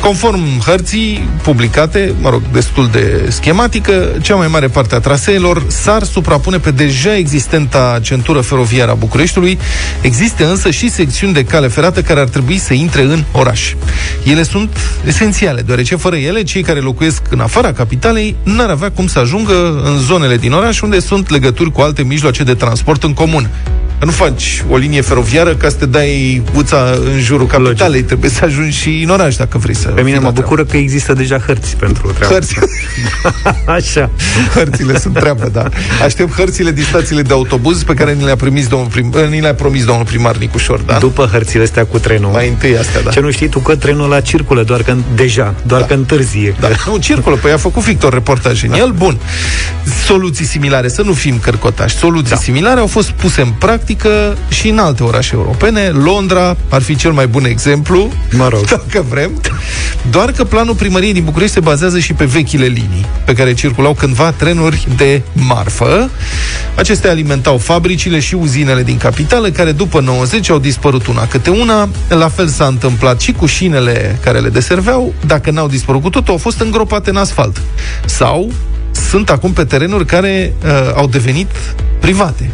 [0.00, 6.02] Conform hărții publicate, mă rog, destul de schematică, cea mai mare parte a traseelor s-ar
[6.02, 9.58] suprapune pe deja existenta centură feroviară a Bucureștiului.
[10.00, 13.74] Există însă și secțiuni de cale ferată care ar trebui să intre în oraș.
[14.24, 19.06] Ele sunt esențiale, deoarece fără ele, cei care locuiesc în afara capitalei n-ar avea cum
[19.06, 19.98] să ajungă în
[20.28, 23.50] zonele din oraș unde sunt legături cu alte mijloace de transport în comun.
[23.98, 27.90] Că nu faci o linie feroviară ca să te dai uța în jurul capitalei.
[27.92, 28.06] Logic.
[28.06, 30.40] Trebuie să ajungi și în oraș dacă vrei să Pe mine fii mă la treabă.
[30.40, 32.54] bucură că există deja hărți pentru treaba Hărți.
[33.76, 34.10] Așa.
[34.54, 35.68] Hărțile sunt treabă, da.
[36.04, 39.40] Aștept hărțile din stațiile de autobuz pe care ni le-a, primis domnul prim, eh, ni
[39.40, 40.98] le-a promis domnul primar Nicușor, da?
[40.98, 42.30] După hărțile astea cu trenul.
[42.30, 43.10] Mai întâi astea, da.
[43.10, 45.86] Ce nu știi tu că trenul la circulă doar că deja, doar Da.
[45.86, 46.54] că întârzie.
[46.60, 48.90] Da, nu, circulă, păi a făcut Victor reportaj în el.
[48.90, 49.18] Bun.
[50.06, 51.96] Soluții similare, să nu fim cărcotași.
[51.96, 52.36] Soluții Da.
[52.36, 55.88] similare au fost puse în practică practică și în alte orașe europene.
[55.88, 58.66] Londra ar fi cel mai bun exemplu, Mă rog.
[58.76, 59.40] dacă vrem.
[60.10, 63.94] Doar că planul primăriei din București se bazează și pe vechile linii, pe care circulau
[63.94, 66.10] cândva trenuri de marfă.
[66.74, 71.88] Acestea alimentau fabricile și uzinele din capitală, care după 90 au dispărut una câte una.
[72.08, 75.14] La fel s-a întâmplat și cu șinele care le deserveau.
[75.26, 77.62] Dacă n-au dispărut cu totul, au fost îngropate în asfalt.
[78.04, 78.52] Sau
[79.08, 81.50] sunt acum pe terenuri care uh, au devenit
[82.00, 82.50] private.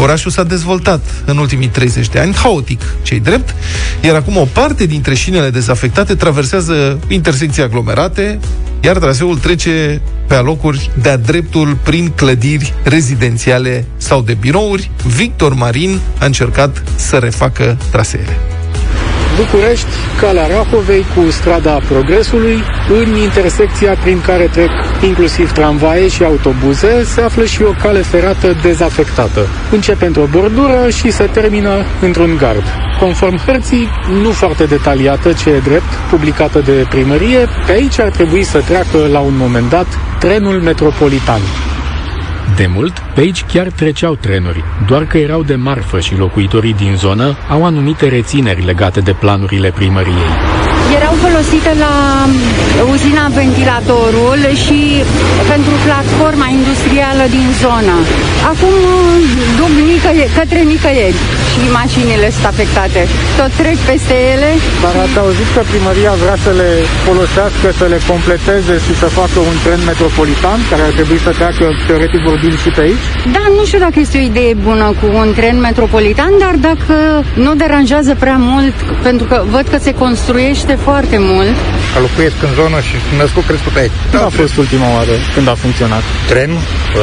[0.00, 3.54] Orașul s-a dezvoltat în ultimii 30 de ani, haotic, cei drept,
[4.00, 8.38] iar acum o parte dintre șinele dezafectate traversează intersecții aglomerate,
[8.80, 14.90] iar traseul trece pe alocuri de-a dreptul prin clădiri rezidențiale sau de birouri.
[15.16, 18.57] Victor Marin a încercat să refacă traseele.
[19.38, 19.86] București,
[20.20, 24.70] calea Rahovei cu strada Progresului, în intersecția prin care trec
[25.02, 29.46] inclusiv tramvaie și autobuze, se află și o cale ferată dezafectată.
[29.70, 32.62] Începe într-o bordură și se termină într-un gard.
[33.00, 33.88] Conform hărții,
[34.22, 39.08] nu foarte detaliată, ce e drept, publicată de primărie, pe aici ar trebui să treacă
[39.12, 39.86] la un moment dat
[40.18, 41.40] trenul metropolitan.
[42.56, 46.96] De mult, pe aici chiar treceau trenuri, doar că erau de marfă și locuitorii din
[46.96, 50.57] zonă au anumite rețineri legate de planurile primăriei.
[50.96, 51.94] Erau folosite la
[52.94, 54.80] uzina ventilatorul și
[55.52, 57.96] pentru platforma industrială din zonă.
[58.52, 58.74] Acum
[59.58, 61.18] duc nicăieri, către nicăieri
[61.50, 63.00] și mașinile sunt afectate.
[63.38, 64.50] Tot trec peste ele.
[64.84, 66.70] Dar ați auzit că primăria vrea să le
[67.06, 71.64] folosească, să le completeze și să facă un tren metropolitan care ar trebui să treacă
[71.88, 73.06] teoretic vorbind și pe aici?
[73.36, 76.96] Da, nu știu dacă este o idee bună cu un tren metropolitan, dar dacă
[77.44, 78.76] nu deranjează prea mult,
[79.08, 81.77] pentru că văd că se construiește foarte mult.
[81.92, 83.96] Că locuiesc în zonă și sunt născut crescut aici.
[84.12, 86.04] Când a fost ultima oară când a funcționat?
[86.30, 86.50] Tren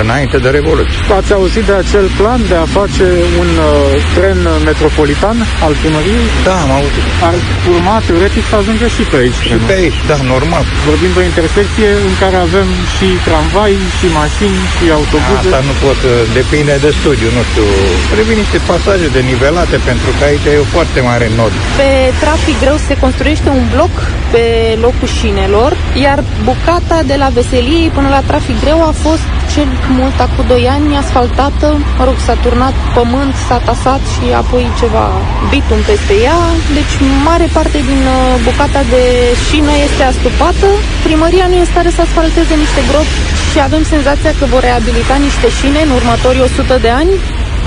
[0.02, 0.98] înainte de Revoluție.
[1.19, 3.08] Ați auzit de acel plan de a face
[3.41, 3.69] un uh,
[4.15, 6.26] tren metropolitan al primăriei?
[6.48, 7.06] Da, am auzit.
[7.28, 7.36] Ar
[7.74, 9.39] urma teoretic să ajungă și pe aici.
[9.48, 9.67] Și trenul.
[9.69, 10.63] pe aici, da, normal.
[10.89, 15.39] Vorbim de o intersecție în care avem și tramvai, și mașini, și autobuze.
[15.43, 17.65] Asta nu pot, uh, depinde de studiu, nu știu.
[18.13, 21.54] Trebuie niște pasaje de nivelate, pentru că aici e o foarte mare nod.
[21.82, 21.89] Pe
[22.24, 23.93] trafic greu se construiește un bloc
[24.34, 24.43] pe
[24.86, 25.72] locul șinelor,
[26.06, 30.68] iar bucata de la Veseliei până la trafic greu a fost cel mult acum 2
[30.76, 35.06] ani asfaltată, mă rog, s-a turnat pământ, s-a tasat și apoi ceva
[35.52, 36.40] bitum peste ea,
[36.78, 36.94] deci
[37.28, 39.04] mare parte din uh, bucata de
[39.48, 40.68] șină este astupată.
[41.08, 43.18] Primăria nu e în stare să asfalteze niște gropi
[43.52, 47.14] și avem senzația că vor reabilita niște șine în următorii 100 de ani.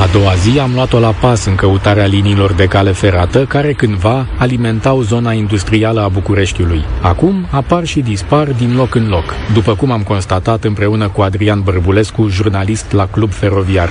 [0.00, 4.26] A doua zi am luat-o la pas în căutarea liniilor de cale ferată care cândva
[4.36, 6.84] alimentau zona industrială a Bucureștiului.
[7.00, 11.60] Acum apar și dispar din loc în loc, după cum am constatat împreună cu Adrian
[11.60, 13.88] Bărbulescu, jurnalist la Club Feroviar.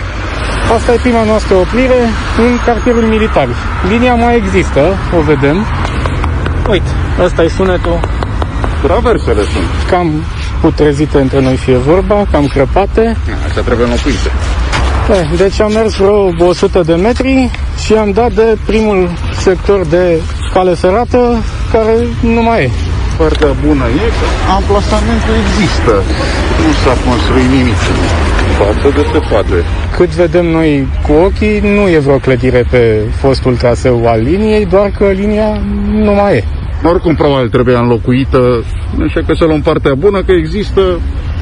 [0.76, 2.00] Asta e prima noastră oprire
[2.38, 3.48] în cartierul militar.
[3.90, 4.82] Linia mai există,
[5.18, 5.66] o vedem.
[6.70, 6.92] Uite,
[7.24, 8.00] ăsta e sunetul.
[8.82, 9.90] Traversele sunt.
[9.90, 10.24] Cam
[10.62, 13.18] putrezite între noi fie vorba, cam crăpate.
[13.48, 14.32] Asta trebuie înlocuite.
[15.12, 17.52] Eh, Deci am mers vreo 100 de metri
[17.86, 20.22] și am dat de primul sector de
[20.54, 22.70] cale ferată care nu mai e.
[23.18, 25.92] Partea bună e că amplasamentul există.
[26.64, 27.80] Nu s-a construit nimic.
[28.58, 29.56] Față de se poate.
[29.96, 34.92] Cât vedem noi cu ochii, nu e vreo clădire pe fostul traseu al liniei, doar
[34.98, 36.44] că linia nu mai e.
[36.84, 38.64] Oricum, probabil trebuia înlocuită,
[39.08, 40.82] așa că să luăm partea bună, că există...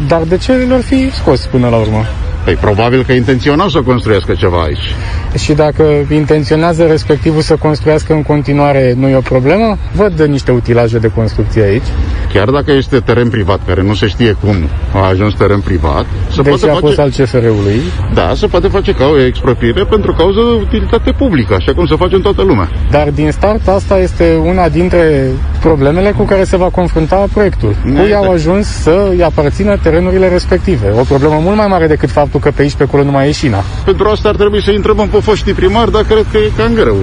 [0.07, 2.05] Dar de ce le-ar fi scos până la urmă?
[2.45, 4.95] Păi probabil că intenționau să construiască ceva aici.
[5.37, 9.77] Și dacă intenționează respectivul să construiască în continuare, nu e o problemă?
[9.91, 11.87] Văd de niște utilaje de construcție aici.
[12.35, 14.55] Chiar dacă este teren privat, care nu se știe cum
[14.93, 17.01] a ajuns teren privat, se Deci poate a fost face...
[17.01, 17.79] al CFR-ului.
[18.13, 21.95] Da, se poate face ca o expropriere pentru cauză de utilitate publică, așa cum se
[21.95, 22.69] face în toată lumea.
[22.89, 27.75] Dar din start asta este una dintre problemele cu care se va confrunta proiectul.
[27.83, 30.91] Cui au ajuns să îi aparțină terenurile respective.
[30.99, 33.31] O problemă mult mai mare decât faptul că pe aici pe acolo nu mai e
[33.31, 33.63] șina.
[33.85, 36.97] Pentru asta ar trebui să întrebăm pe foștii primari, dar cred că e cam greu.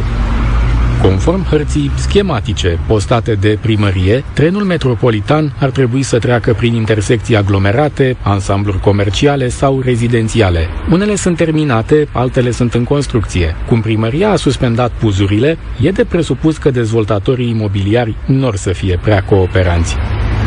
[1.02, 8.16] Conform hărții schematice postate de primărie, trenul metropolitan ar trebui să treacă prin intersecții aglomerate,
[8.22, 10.68] ansambluri comerciale sau rezidențiale.
[10.90, 13.56] Unele sunt terminate, altele sunt în construcție.
[13.68, 18.98] Cum primăria a suspendat puzurile, e de presupus că dezvoltatorii imobiliari nu or să fie
[19.02, 19.96] prea cooperanți.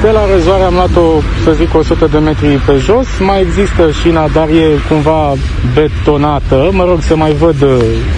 [0.01, 1.05] De la răzoare am luat-o,
[1.43, 3.07] să zic, 100 de metri pe jos.
[3.19, 5.33] Mai există șina, dar e cumva
[5.73, 6.69] betonată.
[6.71, 7.77] Mă rog să mai văd uh,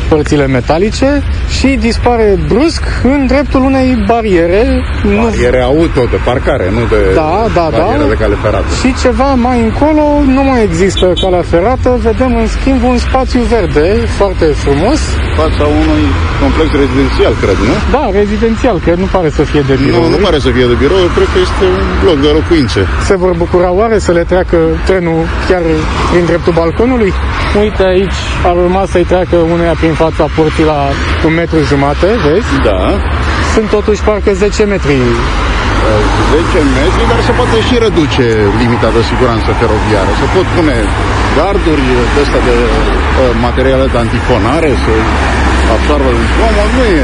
[0.09, 1.09] părțile metalice
[1.57, 4.63] și dispare brusc în dreptul unei bariere.
[5.03, 8.13] Nu- Bariere auto, de parcare, nu de Da, da, bariere da.
[8.13, 8.69] de cale ferată.
[8.81, 10.03] Și ceva mai încolo
[10.35, 13.85] nu mai există calea ferată, vedem în schimb un spațiu verde
[14.19, 14.99] foarte frumos.
[15.41, 16.03] Fața unui
[16.41, 17.73] complex rezidențial, cred, nu?
[17.95, 20.01] Da, rezidențial, cred, nu pare să fie de birou.
[20.03, 22.81] Nu, nu pare să fie de birou, cred că este un bloc de locuințe.
[23.09, 25.63] Se vor bucura oare să le treacă trenul chiar
[26.11, 27.11] prin dreptul balconului?
[27.63, 30.79] Uite aici, ar urma să-i treacă uneia prin fața porții la
[31.27, 32.51] un metru jumate, vezi?
[32.69, 32.81] Da.
[33.53, 34.97] Sunt totuși parcă 10 metri.
[36.31, 38.25] 10 metri, dar se poate și reduce
[38.61, 40.11] limita de siguranță feroviară.
[40.21, 40.77] Se pot pune
[41.37, 44.93] garduri de astea de uh, materiale de antifonare, să
[45.75, 47.01] absorbă din zgomot, nu e...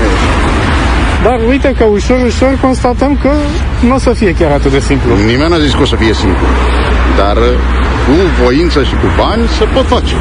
[1.24, 3.32] Dar uite că ușor, ușor constatăm că
[3.88, 5.16] nu o să fie chiar atât de simplu.
[5.16, 6.46] Nimeni n-a zis că o să fie simplu.
[7.18, 7.44] Dar uh,
[8.06, 10.16] cu voință și cu bani se pot face.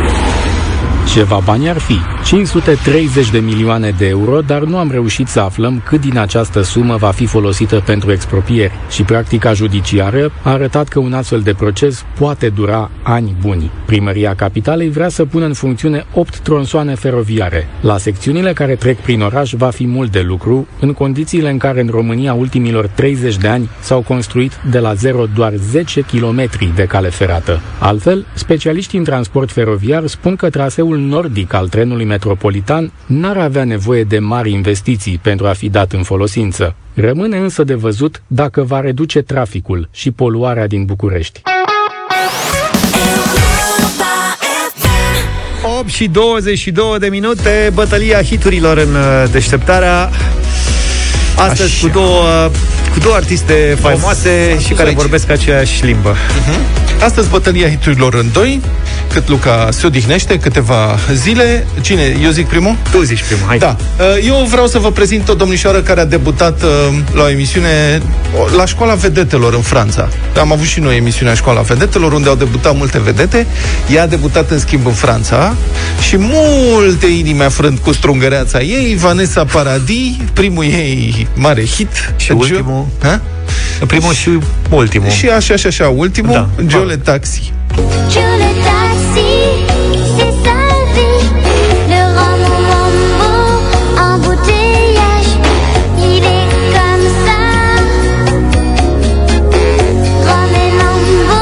[1.08, 5.82] Ceva bani ar fi, 530 de milioane de euro, dar nu am reușit să aflăm
[5.86, 10.98] cât din această sumă va fi folosită pentru expropieri și practica judiciară a arătat că
[10.98, 13.70] un astfel de proces poate dura ani buni.
[13.86, 17.68] Primăria Capitalei vrea să pună în funcțiune 8 tronsoane feroviare.
[17.80, 21.80] La secțiunile care trec prin oraș va fi mult de lucru, în condițiile în care
[21.80, 26.84] în România ultimilor 30 de ani s-au construit de la zero doar 10 km de
[26.84, 27.60] cale ferată.
[27.78, 34.05] Altfel, specialiștii în transport feroviar spun că traseul nordic al trenului metropolitan n-ar avea nevoie
[34.05, 36.74] de mari investiții pentru a fi dat în folosință.
[36.94, 41.40] Rămâne însă de văzut dacă va reduce traficul și poluarea din București.
[45.78, 50.11] 8 și 22 de minute, bătălia hiturilor în uh, deșteptarea.
[51.37, 52.50] Astăzi cu două,
[52.92, 54.96] cu două artiste faimoase și care aici.
[54.96, 56.16] vorbesc aceeași limbă.
[57.00, 58.61] Astăzi bătălia hiturilor în doi,
[59.12, 61.66] cât Luca se odihnește câteva zile.
[61.81, 62.16] Cine?
[62.22, 62.77] Eu zic primul?
[62.90, 63.59] Tu zici primul, hai.
[63.59, 63.77] Da.
[63.98, 66.68] Uh, Eu vreau să vă prezint o domnișoară care a debutat uh,
[67.14, 68.03] la o emisiune
[68.40, 70.09] o- la Școala Vedetelor în Franța.
[70.40, 73.46] Am avut și noi emisiunea Școala Vedetelor, unde au debutat multe vedete.
[73.94, 75.55] Ea a debutat în schimb în Franța
[76.09, 82.14] și multe inimi afrând cu strungăreața ei, Vanessa Paradis, primul ei mare hit.
[82.16, 82.87] Și ultimul.
[83.03, 83.20] Ha?
[83.87, 84.28] Primul și
[84.70, 85.09] ultimul.
[85.09, 86.48] Și așa, așa, așa, ultimul, Da.
[86.57, 86.62] da.
[86.68, 87.52] Jole Taxi.
[88.11, 89.31] Je le taxi,
[90.16, 90.59] c'est sa
[90.94, 91.16] vie.
[91.90, 93.31] Le rhum mambo,
[94.09, 95.33] embouteillage,
[96.09, 97.40] il est comme ça.
[100.26, 101.40] Rhum et mambo.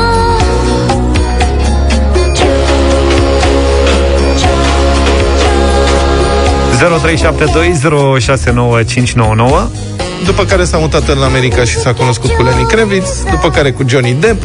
[8.60, 9.89] 0372069599
[10.24, 13.82] După care s-a mutat în America și s-a cunoscut cu Lenny Kravitz, după care cu
[13.88, 14.42] Johnny Depp,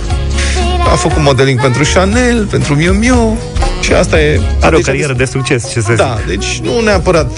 [0.92, 3.38] a făcut modeling pentru Chanel, pentru Miu Miu
[3.82, 4.42] și asta e...
[4.62, 5.96] Are o deci- carieră de succes, ce să zic.
[5.98, 7.32] Da, deci nu neapărat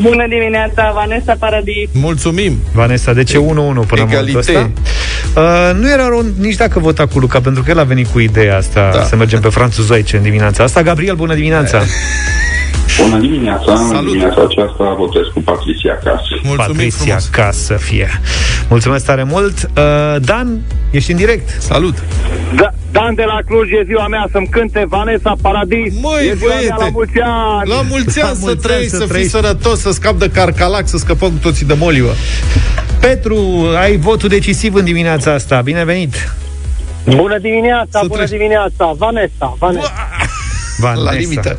[0.00, 1.88] Bună dimineața, Vanessa Paradis.
[1.92, 2.58] Mulțumim!
[2.72, 4.38] Vanessa, de ce 1-1 până în momentul Egalite.
[4.38, 4.70] ăsta?
[5.40, 8.18] Uh, nu era rău nici dacă vota cu Luca, pentru că el a venit cu
[8.18, 9.02] ideea asta Da.
[9.02, 10.82] să mergem pe franțuzoice în dimineața asta.
[10.82, 11.82] Gabriel, bună dimineața!
[12.98, 14.04] Bună dimineața, în Salut.
[14.10, 16.22] dimineața aceasta votez cu Patricia Casă.
[16.42, 17.28] Mulțumim Patricia frumos!
[17.30, 18.08] ca să fie.
[18.68, 19.70] Mulțumesc tare mult.
[19.76, 21.48] Uh, Dan, ești în direct.
[21.62, 21.94] Salut!
[22.54, 25.94] Da, Dan de la Cluj, e ziua mea să-mi cânte Vanessa Paradis.
[26.00, 26.74] Măi, e ziua mea băiete!
[26.78, 27.68] la mulți ani!
[27.68, 29.32] La mulți La ani să mulți trăi, ani să să fii trăiești.
[29.32, 32.06] sănătos, să scap de carcalac, să scăpăm cu toții de moliu.
[33.00, 33.36] Petru,
[33.80, 35.60] ai votul decisiv în dimineața asta.
[35.60, 36.32] Bine venit!
[37.04, 39.92] Bună dimineața, bună dimineața, Vanessa, Vanessa.
[40.78, 41.04] Vanessa.
[41.04, 41.58] La limită.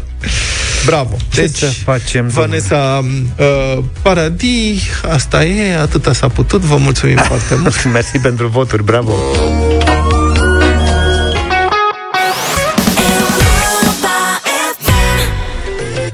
[0.86, 1.18] Bravo.
[1.34, 3.06] Ce să facem, Vanessa
[3.38, 7.84] uh, Paradis, asta e, atâta s-a putut, vă mulțumim foarte mult.
[7.92, 9.14] Mersi pentru voturi, bravo!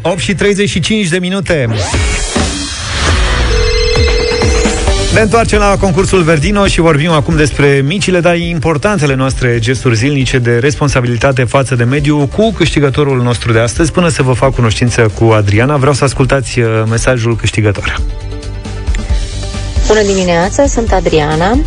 [0.01, 1.69] 8 și 35 de minute.
[5.17, 10.37] Ne întoarcem la concursul Verdino și vorbim acum despre micile, dar importantele noastre gesturi zilnice
[10.37, 13.91] de responsabilitate față de mediu cu câștigătorul nostru de astăzi.
[13.91, 18.01] Până să vă fac cunoștință cu Adriana, vreau să ascultați uh, mesajul câștigător.
[19.87, 21.51] Bună dimineața, sunt Adriana.
[21.51, 21.59] Uh,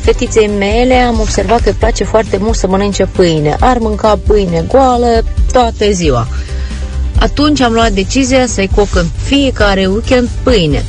[0.00, 3.56] Fetiței mele am observat că îi place foarte mult să mănânce pâine.
[3.60, 6.28] Ar mânca pâine goală toată ziua.
[7.18, 10.84] Atunci am luat decizia să-i coc în fiecare weekend pâine.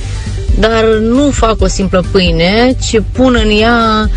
[0.60, 4.10] Dar nu fac o simplă pâine, ci pun în ea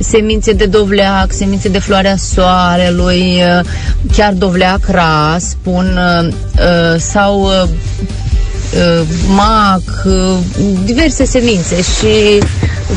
[0.00, 3.64] semințe de dovleac, semințe de floarea soarelui, uh,
[4.12, 10.38] chiar dovleac ras, pun uh, uh, sau uh, uh, mac, uh,
[10.84, 12.42] diverse semințe și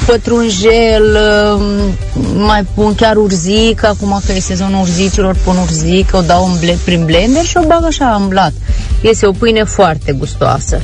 [0.05, 1.17] pătrunjel,
[1.55, 1.61] uh,
[2.35, 6.77] mai pun chiar urzic, acum că e sezonul urzicilor, pun urzic, o dau în ble-
[6.83, 8.53] prin blender și o bag așa în blat.
[9.01, 10.81] Este o pâine foarte gustoasă.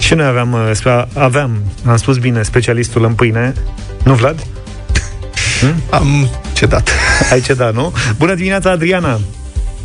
[0.00, 3.52] Și noi aveam, uh, spe- aveam, am spus bine, specialistul în pâine.
[4.04, 4.42] Nu, Vlad?
[5.60, 5.74] Hmm?
[5.90, 6.90] Am cedat.
[7.32, 7.92] Ai cedat, nu?
[8.18, 9.20] Bună dimineața, Adriana!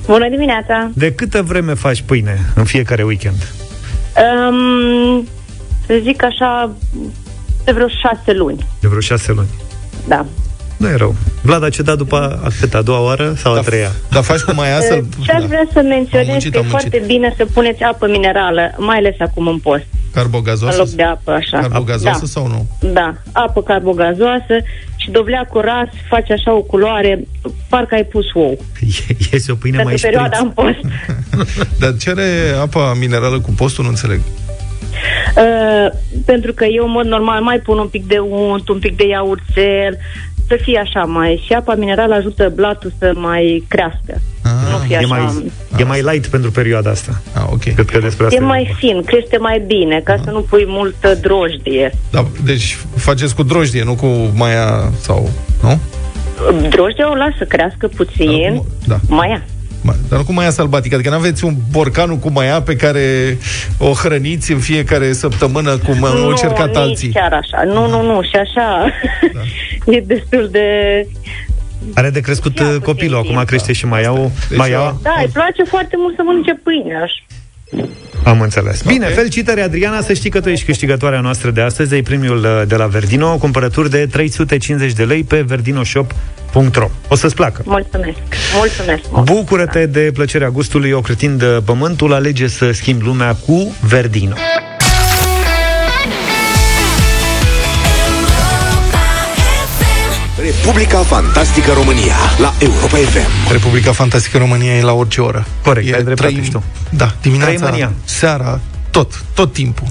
[0.06, 0.90] Bună dimineața!
[0.94, 3.54] De câtă vreme faci pâine în fiecare weekend?
[4.50, 5.28] Um,
[5.86, 6.72] să zic așa,
[7.64, 8.66] de vreo șase luni.
[8.80, 9.48] De vreo șase luni.
[10.08, 10.26] Da.
[10.78, 11.16] Nu e rău.
[11.42, 13.92] Vlad a cedat după a câta, a doua oară sau a treia?
[14.12, 16.90] Dar faci cum mai Uh, Ce aș vrea să menționez muncit, că e am muncit.
[16.90, 20.78] foarte bine să puneți apă minerală, mai ales acum în post, în Carbogazoasă?
[20.78, 21.60] loc de apă așa.
[21.60, 22.26] Carbogazoasă da.
[22.26, 22.90] sau nu?
[22.92, 24.56] Da, apă carbogazoasă
[24.96, 27.28] și dovleacul ras face așa o culoare,
[27.70, 28.58] parcă ai pus ou.
[29.32, 30.42] Iese o pâine mai Pentru perioada șpriț.
[30.42, 30.80] în post.
[31.80, 32.30] Dar ce are
[32.62, 33.84] apa minerală cu postul?
[33.84, 34.20] Nu înțeleg.
[35.38, 38.98] Uh, pentru că eu, în mod normal, mai pun un pic de unt, un pic
[38.98, 39.98] de iaurțel,
[40.48, 41.44] să fie așa mai...
[41.46, 44.22] Și apa minerală ajută blatul să mai crească.
[44.72, 45.08] nu fie E așa...
[45.08, 47.22] mai, e mai light pentru perioada asta.
[47.36, 47.62] Ah, ok.
[47.62, 51.16] Cred că despre E asta mai fin, crește mai bine, ca să nu pui multă
[51.22, 51.92] drojdie.
[52.12, 55.30] Da, deci faceți cu drojdie, nu cu maia sau...
[55.62, 55.80] Nu?
[56.70, 59.00] Drojdia o lasă crească puțin, Da.
[59.08, 59.42] mai ia.
[59.42, 59.55] Ma-
[60.10, 63.38] Dar nu cu maia sălbatică, adică nu aveți un borcanul cu maia pe care
[63.78, 67.10] o hrăniți în fiecare săptămână cum au încercat nici alții.
[67.10, 67.64] chiar așa.
[67.64, 68.22] Nu, nu, nu.
[68.22, 68.86] Și așa
[69.96, 70.68] e destul de...
[71.94, 75.00] Are de crescut uh, copilul, acum crește și mai iau, mai iau.
[75.02, 76.96] Da, îi place foarte mult să mănânce pâine.
[77.04, 77.12] Aș...
[78.24, 78.82] Am înțeles.
[78.82, 82.68] Bine, felicitări, Adriana, să știi că tu ești câștigătoarea noastră de astăzi, ai premiul uh,
[82.68, 86.90] de la Verdino, cumpărături de 350 de lei pe verdinoshop.ro.
[87.08, 87.62] O să-ți placă.
[87.66, 88.18] Mulțumesc.
[88.56, 89.10] Mulțumesc.
[89.24, 94.36] Bucură-te de plăcerea gustului, ocrătind uh, pământul, alege să schimbi lumea cu Verdino.
[100.52, 103.52] Republica Fantastică România la Europa FM.
[103.52, 105.46] Republica Fantastică România e la orice oră.
[105.64, 106.64] Corect, ai dreptate, trăim- știu.
[106.90, 107.92] Da, dimineața, Trăimânia.
[108.04, 109.88] seara, tot, tot timpul.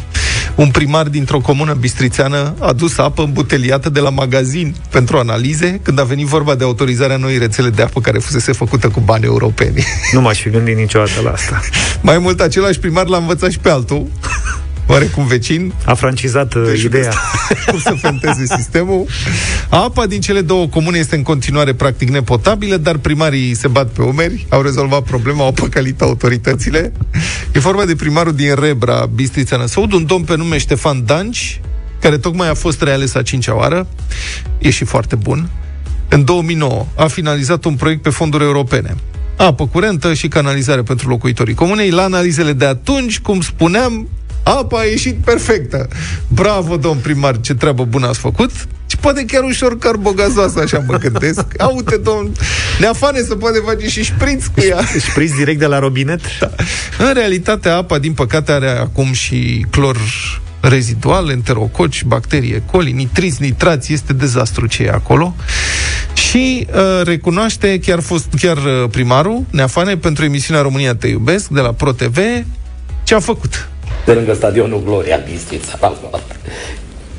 [0.55, 5.99] Un primar dintr-o comună bistrițeană a dus apă îmbuteliată de la magazin pentru analize când
[6.01, 9.85] a venit vorba de autorizarea noii rețele de apă care fusese făcută cu bani europeni.
[10.13, 11.61] Nu m-aș fi gândit niciodată la asta.
[12.01, 14.07] Mai mult, același primar l-a învățat și pe altul,
[14.87, 17.13] oarecum vecin, A francizat uh, ideea.
[17.71, 19.07] cum să fenteze sistemul.
[19.69, 24.03] Apa din cele două comune este în continuare practic nepotabilă, dar primarii se bat pe
[24.03, 26.93] umeri, au rezolvat problema, au păcălit autoritățile.
[27.53, 31.61] E vorba de primarul din Rebra, Bistrița Năsăud, un domn pe nume Ștefan Danci,
[32.01, 33.87] care tocmai a fost reales a cincea oară,
[34.59, 35.51] e și foarte bun.
[36.09, 38.95] În 2009 a finalizat un proiect pe fonduri europene.
[39.37, 41.91] Apă curentă și canalizare pentru locuitorii comunei.
[41.91, 44.09] La analizele de atunci, cum spuneam,
[44.45, 45.89] apa a ieșit perfectă.
[46.29, 48.51] Bravo, domn primar, ce treabă bună ați făcut.
[48.87, 51.45] Și poate chiar ușor carbogazoasă, așa mă gândesc.
[51.59, 52.33] Aute, domn,
[52.81, 54.81] neafane să poate face și șpriț cu ea.
[55.11, 56.21] Șpriț direct de la robinet?
[56.41, 56.51] Da.
[56.99, 59.97] În realitate, apa, din păcate, are acum și clor
[60.61, 62.63] rezidual, enterococi, bacterii E.
[62.67, 65.35] coli, nitriți, nitrați, este dezastru ce e acolo.
[66.15, 71.61] Și uh, recunoaște chiar, fost, chiar uh, primarul Neafane pentru emisiunea România Te Iubesc de
[71.61, 72.19] la ProTV
[73.05, 73.69] ce a făcut.
[74.05, 75.79] De lângă stadionul Gloria Bistrița.
[75.81, 76.25] la Gloria.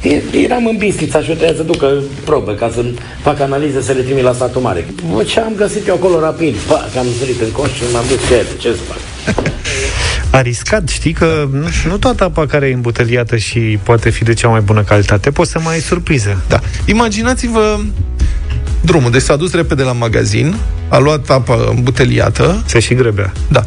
[0.02, 2.86] E- Eram în Bistrița și eu trebuia să ducă probe ca să
[3.22, 4.86] fac analize să le trimit la statul mare.
[5.14, 6.56] Bă, ce am găsit eu acolo rapid?
[6.56, 8.98] Pa, că am sărit în coș și m-am dus ce, ce să fac?
[10.30, 14.34] A riscat, știi că nu, nu toată apa care e îmbuteliată și poate fi de
[14.34, 16.42] cea mai bună calitate, poate să mai ai surpriză.
[16.48, 16.60] Da.
[16.86, 17.80] Imaginați-vă
[18.82, 19.12] drumul.
[19.12, 20.56] Deci s-a dus repede la magazin,
[20.88, 22.64] a luat apă îmbuteliată.
[22.66, 23.32] Se și grebea.
[23.52, 23.64] Da.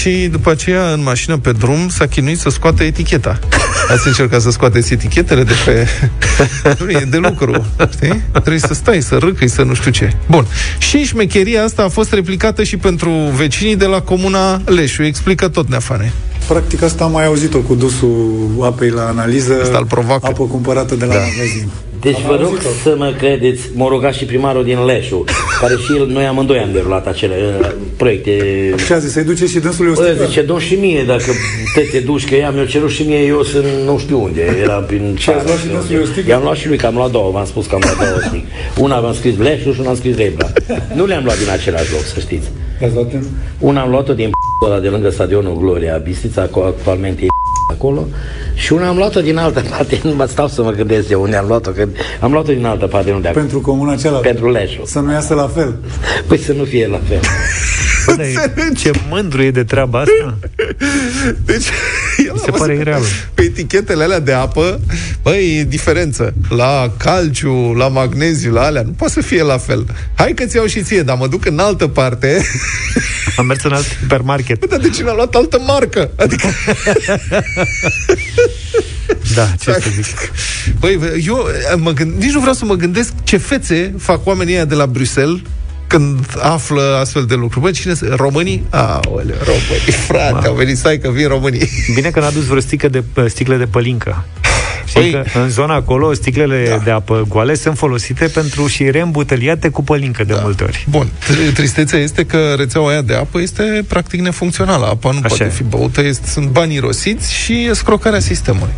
[0.00, 3.38] Și după aceea, în mașină, pe drum, s-a chinuit să scoată eticheta.
[3.88, 5.86] Ați încercat să scoateți etichetele de pe...
[6.84, 8.22] Nu, e de lucru, știi?
[8.32, 10.12] Trebuie să stai, să râcăi, să nu știu ce.
[10.30, 10.46] Bun.
[10.78, 15.02] Și șmecheria asta a fost replicată și pentru vecinii de la comuna Leșu.
[15.02, 16.12] Explică tot, Neafane.
[16.48, 19.54] Practic asta am mai auzit-o cu dusul apei la analiză.
[19.62, 20.26] Asta îl provoacă.
[20.26, 21.20] Apă cumpărată de la Da.
[21.20, 21.68] magazin.
[22.00, 22.68] Deci Am vă rog auzit-o.
[22.82, 25.24] să mă credeți, m-a rugat și primarul din Leșu,
[25.60, 28.30] care și el, noi amândoi am derulat acele uh, proiecte.
[28.84, 30.24] Și a zis să-i duce și dânsului o Bă, sticlă.
[30.26, 31.24] zice, dă și mie, dacă
[31.74, 34.72] te te duci, că ea mi-a cerut și mie, eu sunt nu știu unde, era
[34.74, 36.30] prin Și ați luat și dânsului o sticlă?
[36.32, 38.44] I-am luat și lui, că am luat două, v-am spus că am luat două stic.
[38.78, 40.46] Una am scris Leșu și una am scris Rebla.
[40.94, 42.48] Nu le-am luat din același loc, să știți.
[42.84, 43.24] Ați luat în-
[43.58, 47.26] Una am luat-o din p- ăla de lângă stadionul Gloria Bistrița, aco- actualmente e
[47.70, 48.06] acolo,
[48.54, 51.36] și una am luat-o din altă parte, nu mă stau să mă gândesc eu unde
[51.36, 51.86] am luat-o, că
[52.20, 53.44] am luat-o din altă parte, nu de acolo.
[53.44, 54.28] Pentru comuna cealaltă.
[54.28, 54.82] Pentru Leșu.
[54.84, 55.74] Să nu iasă la fel.
[56.28, 57.20] Păi să nu fie la fel.
[58.06, 60.38] Bă, dar e- ce mândru e de treaba asta.
[61.44, 62.09] Deci, el Mi
[62.44, 63.04] se a pare văzut ireală.
[63.34, 64.80] Pe etichetele alea de apă,
[65.22, 66.34] băi, e diferență.
[66.48, 69.86] La calciu, la magneziu, la alea, nu poate să fie la fel.
[70.14, 72.44] Hai că ți iau și ție, dar mă duc în altă parte.
[73.36, 74.58] Am mers în alt supermarket.
[74.60, 76.10] Bă, dar de ce n-a luat altă marcă?
[76.16, 76.46] Adică,
[79.34, 80.32] Da, ce să zic.
[80.78, 84.64] băi, eu mă gând, nici nu vreau să mă gândesc ce fețe fac oamenii ăia
[84.64, 85.38] de la Bruxelles
[85.90, 87.60] când află astfel de lucruri.
[87.64, 88.14] Băi, cine sunt?
[88.14, 88.66] Românii?
[88.70, 91.68] Aoleu, românii, frate, au venit, stai că vin românii.
[91.94, 94.24] Bine că n-a dus vreo stică de, sticle de pălincă.
[94.86, 96.76] Știi Păi- că în zona acolo sticlele da.
[96.76, 100.86] de apă goale sunt folosite pentru și reîmbuteliate cu pălincă de multe ori.
[100.90, 104.84] Bun, Tri- tristețea este că rețeaua aia de apă este practic nefuncțională.
[104.86, 105.48] Apa nu Așa poate e.
[105.48, 108.72] fi băută, este, sunt banii rosiți și e scrocarea sistemului.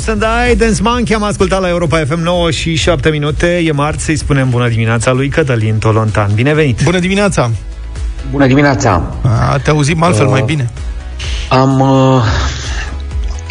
[0.00, 3.46] Don't Stand I, Dance Monkey, am ascultat la Europa FM 9 și 7 minute.
[3.46, 6.30] E marți, să-i spunem bună dimineața lui Cătălin Tolontan.
[6.34, 6.82] Bine venit!
[6.84, 7.50] Bună dimineața!
[8.30, 9.14] Bună dimineața!
[9.22, 10.70] A, te auzim altfel Uh, mai bine.
[11.48, 12.22] Am, uh,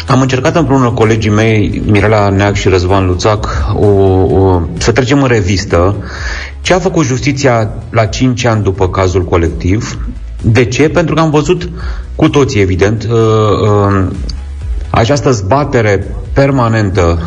[0.06, 5.22] am încercat împreună cu colegii mei, Mirela Neac și Răzvan Luțac, o, o, să trecem
[5.22, 5.94] în revistă
[6.60, 9.98] ce a făcut justiția la 5 ani după cazul colectiv.
[10.42, 10.88] De ce?
[10.88, 11.68] Pentru că am văzut
[12.14, 13.18] cu toții, evident, uh,
[13.68, 14.06] uh,
[14.90, 17.18] această zbatere permanentă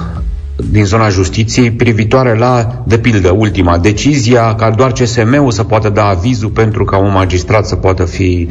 [0.71, 6.05] din zona justiției privitoare la, de pildă, ultima, decizia ca doar CSM-ul să poată da
[6.05, 8.47] avizul pentru ca un magistrat să poată fi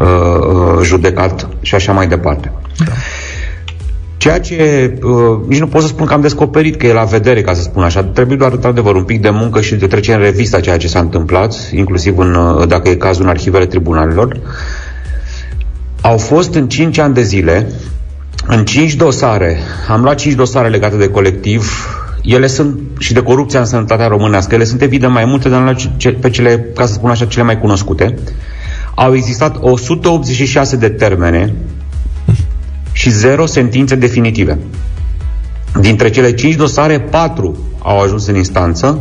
[0.00, 2.52] uh, uh, judecat și așa mai departe.
[2.78, 2.92] Da.
[4.16, 7.40] Ceea ce uh, nici nu pot să spun că am descoperit că e la vedere,
[7.40, 8.04] ca să spun așa.
[8.04, 10.98] Trebuie doar, într-adevăr, un pic de muncă și de trece în revista ceea ce s-a
[10.98, 14.40] întâmplat, inclusiv în, uh, dacă e cazul în arhivele tribunalelor.
[16.00, 17.72] Au fost în 5 ani de zile,
[18.46, 19.58] în 5 dosare,
[19.88, 21.88] am luat 5 dosare legate de colectiv,
[22.22, 25.64] ele sunt și de corupția în sănătatea românească, ele sunt evident mai multe, dar am
[25.64, 28.14] luat ce- pe cele, ca să spun așa, cele mai cunoscute.
[28.94, 31.54] Au existat 186 de termene
[32.92, 34.58] și 0 sentințe definitive.
[35.80, 39.00] Dintre cele 5 dosare, 4 au ajuns în instanță,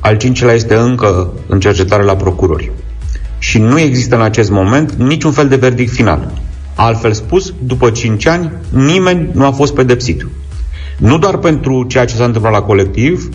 [0.00, 2.70] al cincilea este încă în cercetare la procurori.
[3.38, 6.32] Și nu există în acest moment niciun fel de verdict final.
[6.76, 10.26] Altfel spus, după 5 ani, nimeni nu a fost pedepsit.
[10.98, 13.28] Nu doar pentru ceea ce s-a întâmplat la colectiv,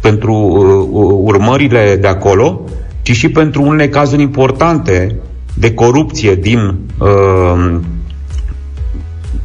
[0.00, 2.60] pentru uh, urmările de acolo,
[3.02, 5.16] ci și pentru unele cazuri importante
[5.54, 7.80] de corupție din uh,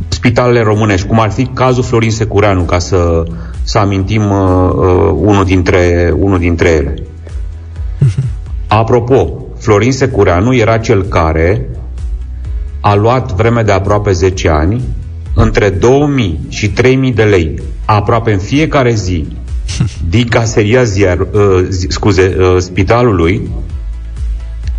[0.07, 3.23] spitalele românești, cum ar fi cazul Florin Secureanu, ca să,
[3.63, 6.95] să amintim uh, uh, unul, dintre, unul dintre ele.
[8.67, 11.69] Apropo, Florin Secureanu era cel care
[12.81, 14.81] a luat vreme de aproape 10 ani
[15.35, 19.27] între 2000 și 3000 de lei aproape în fiecare zi
[20.09, 23.49] din caseria ziar, uh, zi, scuze, uh, spitalului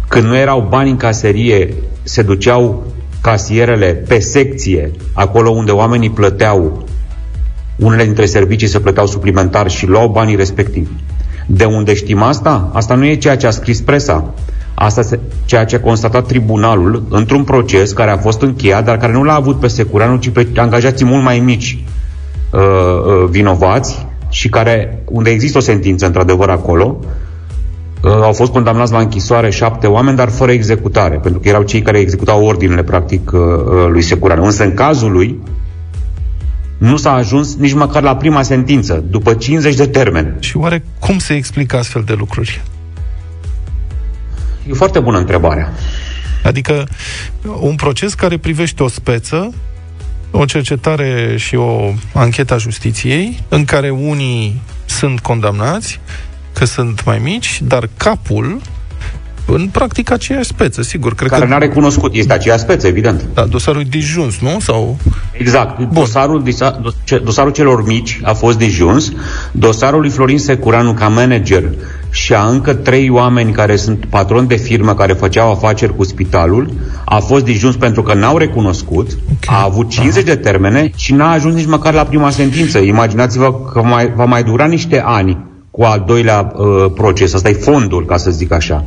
[0.08, 2.86] când nu erau bani în caserie se duceau
[3.20, 6.86] casierele pe secție acolo unde oamenii plăteau
[7.76, 10.90] unele dintre servicii se plăteau suplimentar și luau banii respectivi.
[11.46, 12.70] De unde știm asta?
[12.72, 14.34] Asta nu e ceea ce a scris presa.
[14.74, 19.12] Asta este ceea ce a constatat tribunalul într-un proces care a fost încheiat, dar care
[19.12, 21.84] nu l-a avut pe Secureanu, ci pe angajații mult mai mici
[22.50, 26.98] uh, uh, vinovați și care, unde există o sentință într-adevăr acolo,
[28.02, 31.82] uh, au fost condamnați la închisoare șapte oameni, dar fără executare, pentru că erau cei
[31.82, 34.44] care executau ordinele, practic, uh, uh, lui Secureanu.
[34.44, 35.38] Însă, în cazul lui,
[36.78, 40.36] nu s-a ajuns nici măcar la prima sentință, după 50 de termene.
[40.38, 42.62] Și oare cum se explică astfel de lucruri?
[44.68, 45.72] E foarte bună întrebarea.
[46.42, 46.88] Adică
[47.60, 49.54] un proces care privește o speță,
[50.30, 56.00] o cercetare și o anchetă a justiției, în care unii sunt condamnați,
[56.52, 58.60] că sunt mai mici, dar capul
[59.46, 61.14] în practic aceeași speță, sigur.
[61.14, 61.48] Cred care că...
[61.48, 63.24] n-a recunoscut, este aceeași speță, evident.
[63.34, 64.60] Da, dosarul e disjuns, nu?
[64.60, 64.98] Sau...
[65.32, 65.92] Exact.
[65.92, 69.12] Dosarul, disa- dos- dosarul celor mici a fost disjuns.
[69.52, 71.70] Dosarul lui Florin Secureanu ca manager
[72.12, 76.70] și a încă trei oameni care sunt patroni de firmă care făceau afaceri cu spitalul
[77.04, 79.60] a fost disjuns pentru că n-au recunoscut, okay.
[79.60, 82.78] a avut 50 de termene și n-a ajuns nici măcar la prima sentință.
[82.78, 85.38] Imaginați-vă că mai, va mai dura niște ani
[85.70, 87.34] cu al doilea uh, proces.
[87.34, 88.84] Asta e fondul, ca să zic așa.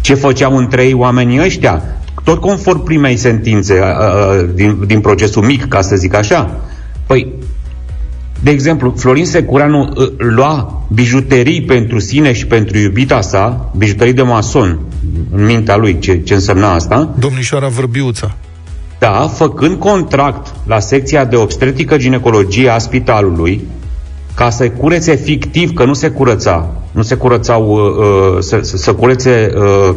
[0.00, 1.82] Ce făceau în trei oamenii ăștia?
[2.24, 6.60] Tot conform primei sentințe uh, uh, din, din procesul mic, ca să zic așa.
[7.06, 7.32] Păi,
[8.42, 14.22] de exemplu, Florin Secureanu uh, lua bijuterii pentru sine și pentru iubita sa, bijuterii de
[14.22, 14.78] mason,
[15.32, 17.14] în mintea lui, ce, ce însemna asta.
[17.18, 18.36] Domnișoara Vărbiuța.
[18.98, 23.64] Da, făcând contract la secția de obstetrică ginecologie a spitalului,
[24.34, 28.76] ca să curețe fictiv, că nu se curăța, nu se curățau, uh, uh, să, să,
[28.76, 29.94] să curețe uh,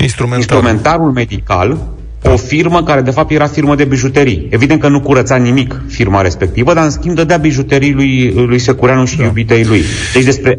[0.00, 0.36] Instrumentarul.
[0.36, 1.78] instrumentarul medical,
[2.22, 4.46] o firmă care de fapt era firmă de bijuterii.
[4.50, 9.04] Evident că nu curăța nimic firma respectivă, dar în schimb dădea bijuterii lui, lui Secureanu
[9.04, 9.24] și da.
[9.24, 9.82] iubitei lui.
[10.14, 10.58] Deci despre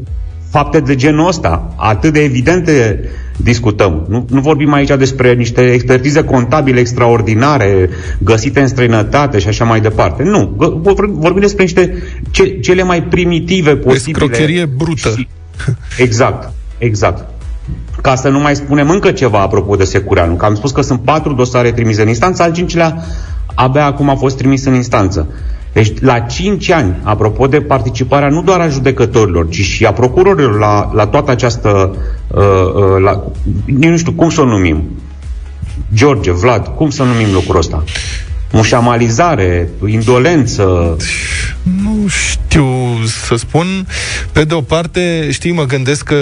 [0.49, 2.99] fapte de genul ăsta, atât de evidente
[3.37, 4.05] discutăm.
[4.09, 9.81] Nu, nu vorbim aici despre niște expertize contabile extraordinare, găsite în străinătate și așa mai
[9.81, 10.23] departe.
[10.23, 14.23] Nu, Gă- vorbim despre niște ce, cele mai primitive posibile.
[14.23, 15.13] Escrocherie brută.
[15.17, 15.27] Și,
[15.97, 17.32] exact, exact.
[18.03, 20.99] Ca să nu mai spunem încă ceva apropo de Secureanu, că am spus că sunt
[20.99, 23.03] patru dosare trimise în instanță, al cincilea
[23.55, 25.27] abia acum a fost trimis în instanță.
[25.73, 30.59] Deci, la 5 ani, apropo de participarea nu doar a judecătorilor, ci și a procurorilor
[30.59, 31.95] la, la toată această,
[32.27, 32.41] uh,
[32.75, 33.23] uh, la,
[33.65, 34.83] nu știu cum să o numim,
[35.93, 37.83] George, Vlad, cum să numim lucrul ăsta?
[38.53, 40.97] Mușamalizare, indolență.
[41.63, 42.65] Nu știu
[43.25, 43.87] să spun.
[44.31, 46.15] Pe de o parte, știi, mă gândesc că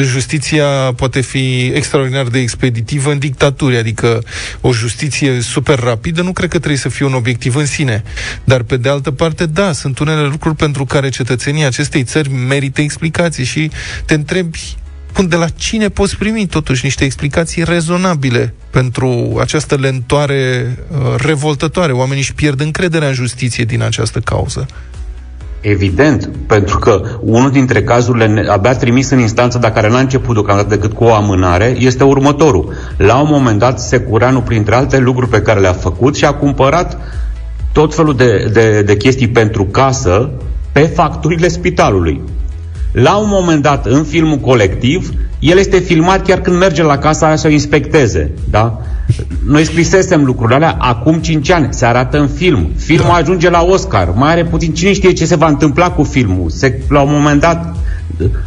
[0.00, 0.66] justiția
[0.96, 4.22] poate fi extraordinar de expeditivă în dictaturi, adică
[4.60, 8.02] o justiție super rapidă nu cred că trebuie să fie un obiectiv în sine.
[8.44, 12.80] Dar pe de altă parte, da, sunt unele lucruri pentru care cetățenii acestei țări merită
[12.80, 13.70] explicații și
[14.04, 14.87] te întrebi Bun,
[15.28, 21.92] de la cine poți primi totuși niște explicații rezonabile pentru această lentoare uh, revoltătoare?
[21.92, 24.66] Oamenii își pierd încrederea în justiție din această cauză.
[25.60, 30.34] Evident, pentru că unul dintre cazurile ne- abia trimis în instanță, dar care n-a început
[30.34, 32.72] deocamdată decât cu o amânare, este următorul.
[32.96, 36.98] La un moment dat, Secureanu, printre alte lucruri pe care le-a făcut, și-a cumpărat
[37.72, 40.30] tot felul de, de, de chestii pentru casă
[40.72, 42.20] pe facturile spitalului.
[43.02, 47.26] La un moment dat, în filmul colectiv, el este filmat chiar când merge la casa
[47.26, 48.30] aia să o inspecteze.
[48.50, 48.80] Da?
[49.46, 51.68] Noi scrisesem lucrurile alea acum 5 ani.
[51.70, 52.70] Se arată în film.
[52.76, 54.12] Filmul ajunge la Oscar.
[54.14, 54.74] Mai are puțin.
[54.74, 56.50] Cine știe ce se va întâmpla cu filmul?
[56.50, 57.76] Se, la un moment dat,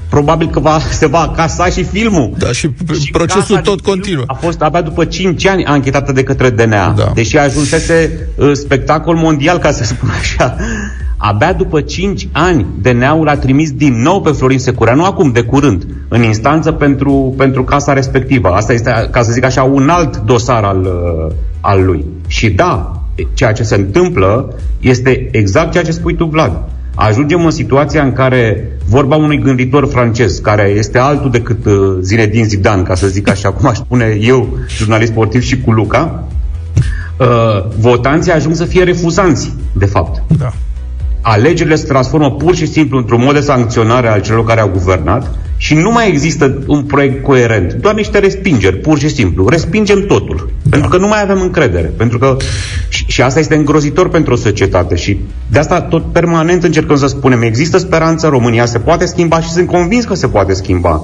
[0.10, 2.34] probabil că va, se va acasa și filmul.
[2.38, 2.70] Da, și,
[3.02, 4.24] și procesul casa tot de film continuă.
[4.28, 6.94] A fost abia după 5 ani anchetată de către DNA.
[6.98, 7.12] Da.
[7.14, 10.56] Deși ajunsese uh, spectacol mondial, ca să spun așa.
[11.18, 15.86] Abia după 5 ani, DNA-ul a trimis din nou pe Florin Secureanu, acum de curând,
[16.08, 18.50] în instanță pentru, pentru casa respectivă.
[18.50, 22.06] Asta este, ca să zic așa, un alt dosar al, uh, al lui.
[22.28, 23.02] Și da,
[23.34, 26.64] ceea ce se întâmplă este exact ceea ce spui tu, Vlad.
[26.96, 32.46] Ajungem în situația în care vorba unui gânditor francez, care este altul decât uh, Zinedine
[32.46, 36.28] Zidane, ca să zic așa, cum aș spune eu, jurnalist sportiv și cu Luca,
[37.18, 37.28] uh,
[37.80, 40.24] votanții ajung să fie refuzanți, de fapt.
[40.38, 40.52] Da.
[41.22, 45.36] Alegerile se transformă pur și simplu într-un mod de sancționare al celor care au guvernat
[45.58, 49.48] și nu mai există un proiect coerent, doar niște respingeri, pur și simplu.
[49.48, 50.70] Respingem totul, da.
[50.70, 51.94] pentru că nu mai avem încredere.
[51.98, 52.38] Pentru că
[52.92, 57.08] și, și asta este îngrozitor pentru o societate și de asta tot permanent încercăm să
[57.08, 61.02] spunem, există speranță, România se poate schimba și sunt convins că se poate schimba.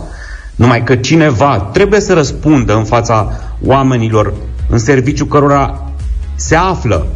[0.56, 3.32] Numai că cineva trebuie să răspundă în fața
[3.66, 4.34] oamenilor
[4.70, 5.92] în serviciu cărora
[6.36, 7.08] se află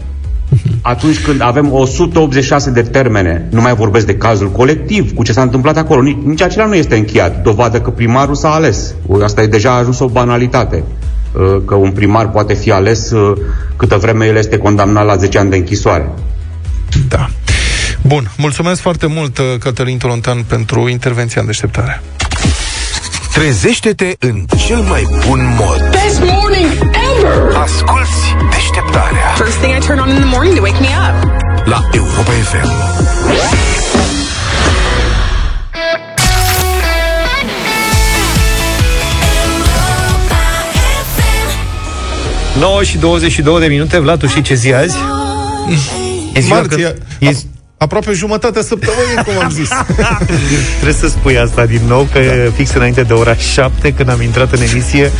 [0.81, 5.41] atunci când avem 186 de termene, nu mai vorbesc de cazul colectiv, cu ce s-a
[5.41, 7.43] întâmplat acolo, nici, nici acela nu este încheiat.
[7.43, 8.93] Dovadă că primarul s-a ales.
[9.23, 10.83] Asta e deja ajuns o banalitate.
[11.33, 13.37] Uh, Că un primar poate fi ales uh,
[13.75, 16.09] câtă vreme el este condamnat la 10 ani de închisoare.
[17.07, 17.29] Da.
[18.01, 22.01] Bun, mulțumesc foarte mult, uh, Cătălin Tolontan, pentru intervenția în deșteptare.
[23.33, 25.89] Trezește-te în cel mai bun mod.
[25.89, 26.71] Best morning
[27.17, 27.55] ever!
[27.55, 29.27] Asculți deșteptarea.
[29.35, 31.31] First thing I turn on in the morning to wake me up.
[31.65, 34.00] la Europa FM.
[42.59, 44.97] 9 și 22 de minute, Vlad, tu știi ce zi azi?
[46.33, 47.31] E ziua Marți, când- e- a-
[47.83, 49.69] aproape jumătatea săptămânii, cum am zis.
[50.79, 52.51] Trebuie să spui asta din nou, că da.
[52.55, 55.11] fix înainte de ora 7, când am intrat în emisie,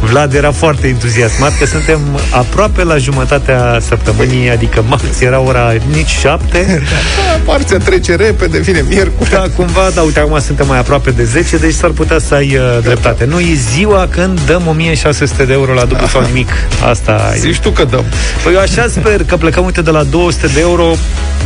[0.00, 2.00] Vlad era foarte entuziasmat că suntem
[2.30, 6.82] aproape la jumătatea săptămânii, adică max era ora nici 7.
[7.46, 9.30] Marțea trece repede, vine miercuri.
[9.30, 12.56] Da, cumva, da, uite, acum suntem mai aproape de 10, deci s-ar putea să ai
[12.56, 13.24] uh, dreptate.
[13.24, 16.48] Nu, e ziua când dăm 1600 de euro la dublu sau nimic.
[16.88, 17.38] Asta e.
[17.38, 18.04] Zici tu că dăm.
[18.42, 20.96] Păi eu așa sper că plecăm, uite, de la 200 de euro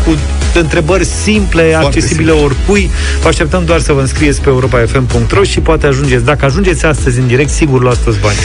[0.04, 0.16] cu
[0.58, 2.90] întrebări simple, accesibile oricui.
[3.22, 6.24] Vă așteptăm doar să vă înscrieți pe europa.fm.ro și poate ajungeți.
[6.24, 8.36] Dacă ajungeți astăzi în direct, sigur luați toți bani.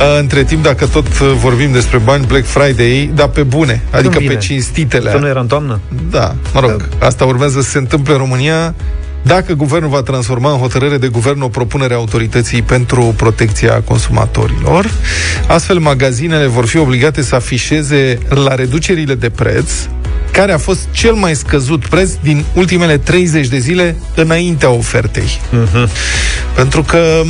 [0.00, 4.18] A, Între timp, dacă tot uh, vorbim despre bani, Black Friday, dar pe bune, adică
[4.18, 4.32] vine?
[4.32, 5.10] pe cinstitele.
[5.10, 5.80] Că nu era în toamnă?
[6.10, 8.74] Da, mă rog, asta urmează să se întâmple în România
[9.22, 14.90] dacă guvernul va transforma în hotărâre de guvern o propunere a autorității pentru protecția consumatorilor.
[15.46, 19.70] Astfel, magazinele vor fi obligate să afișeze la reducerile de preț
[20.32, 25.40] care a fost cel mai scăzut preț din ultimele 30 de zile înaintea ofertei.
[25.50, 25.88] Mhm.
[26.54, 27.22] Pentru că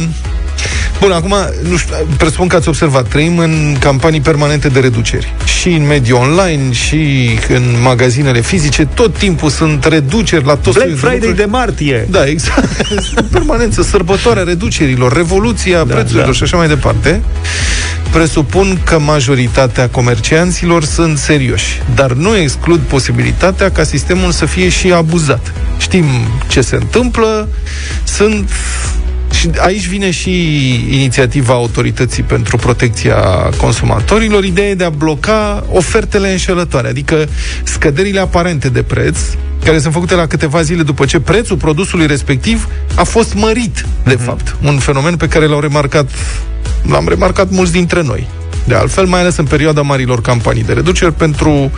[1.02, 1.34] Bun, acum,
[1.68, 5.34] nu știu, presupun că ați observat, trăim în campanii permanente de reduceri.
[5.44, 10.78] Și în mediul online, și în magazinele fizice, tot timpul sunt reduceri la toți Black
[10.78, 11.36] soiul de Friday lucruri.
[11.36, 12.06] de martie.
[12.10, 12.68] Da, exact.
[13.14, 16.32] În Permanență, sărbătoarea reducerilor, revoluția da, prețurilor da.
[16.32, 17.22] și așa mai departe.
[18.10, 24.92] Presupun că majoritatea comercianților sunt serioși, dar nu exclud posibilitatea ca sistemul să fie și
[24.92, 25.52] abuzat.
[25.78, 26.04] Știm
[26.48, 27.48] ce se întâmplă,
[28.04, 28.50] sunt
[29.42, 30.30] și aici vine și
[30.94, 33.16] inițiativa Autorității pentru Protecția
[33.56, 37.28] Consumatorilor, ideea de a bloca ofertele înșelătoare, adică
[37.62, 39.18] scăderile aparente de preț,
[39.64, 44.14] care sunt făcute la câteva zile după ce prețul produsului respectiv a fost mărit, de
[44.14, 44.56] fapt.
[44.62, 46.10] Un fenomen pe care l-au remarcat,
[46.88, 48.28] l-am remarcat mulți dintre noi.
[48.64, 51.70] De altfel, mai ales în perioada marilor campanii de reduceri pentru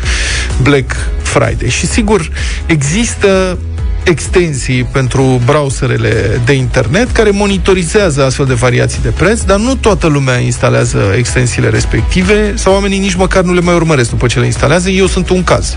[0.63, 1.69] Black Friday.
[1.69, 2.31] Și sigur,
[2.67, 3.59] există
[4.05, 10.07] extensii pentru browserele de internet care monitorizează astfel de variații de preț, dar nu toată
[10.07, 14.45] lumea instalează extensiile respective sau oamenii nici măcar nu le mai urmăresc după ce le
[14.47, 14.89] instalează.
[14.91, 15.77] Eu sunt un caz.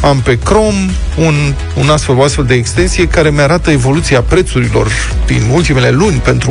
[0.00, 1.34] Am pe Chrome un,
[1.80, 4.86] un astfel, o astfel de extensie care mi-arată evoluția prețurilor
[5.26, 6.50] din ultimele luni pentru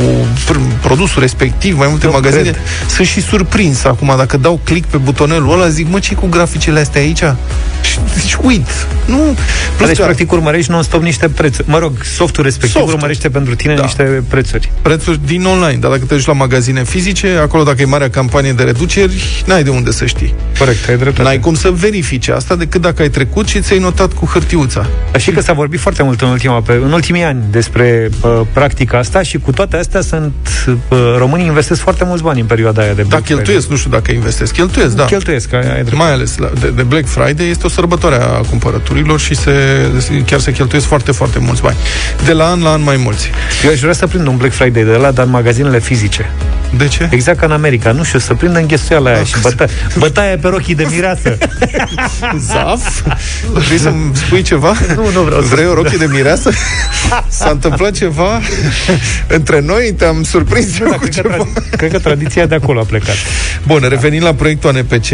[0.49, 2.41] pr- produsul respectiv, mai multe Nu magazine.
[2.41, 2.57] cred.
[2.89, 6.79] Sunt și surprins acum, dacă dau click pe butonelul ăla, zic, mă, ce cu graficele
[6.79, 7.23] astea aici?
[7.81, 8.67] Și zici, uit.
[9.05, 9.35] Nu.
[9.77, 11.69] Plus Deci, că- practic, urmărești non-stop niște prețuri.
[11.69, 12.93] Mă rog, softul respectiv Softul.
[12.93, 13.81] urmărește pentru tine Da.
[13.81, 14.71] niște prețuri.
[14.81, 18.51] prețuri din online, dar dacă te duci la magazine fizice, acolo dacă e marea campanie
[18.53, 20.33] de reduceri, n-ai de unde să știi.
[20.59, 21.21] Corect, ai dreptate.
[21.23, 24.85] N-ai cum să verifici asta decât dacă ai trecut și ți-ai notat cu hârtiuța.
[25.11, 28.41] Dar și că s-a vorbit foarte mult în, ultima, pe- în ultimii ani despre uh,
[28.53, 30.33] practica asta și cu toate astea sunt
[30.67, 33.89] uh, românii investesc foarte mulți bani în perioada aia de Da, Black cheltuiesc, nu știu
[33.89, 34.53] dacă investesc.
[34.53, 35.05] Cheltuiesc, da.
[35.05, 35.95] Cheltuiesc, ai, ai dreptate.
[35.95, 39.51] Mai ales la, de, de Black Friday este o sărbătoare a cumpărăturilor și se,
[40.25, 41.77] chiar se cheltuiesc foarte, foarte mulți bani.
[42.25, 43.29] De la an la an mai mulți.
[43.63, 46.29] Eu aș vrea să prind un Black Friday de la, dar în magazinele fizice.
[46.77, 47.07] De ce?
[47.11, 49.65] Exact ca în America, nu știu, să prindă înghesuiala aia Ah, și băta,
[49.97, 51.37] bătaie pe rochii de mireasă.
[52.51, 53.01] Zaf?
[53.51, 54.73] Vrei să-mi spui ceva?
[54.95, 56.49] Nu, nu vreau să Vrei o spun, rochie de mireasă?
[57.27, 58.41] S-a întâmplat ceva
[59.27, 59.93] între noi?
[59.97, 61.35] Te-am surprins eu Da, cu cred, că ceva?
[61.35, 63.15] tradi- cred că tradiția de acolo a plecat.
[63.67, 65.07] Bun, revenind la proiectul ANPC,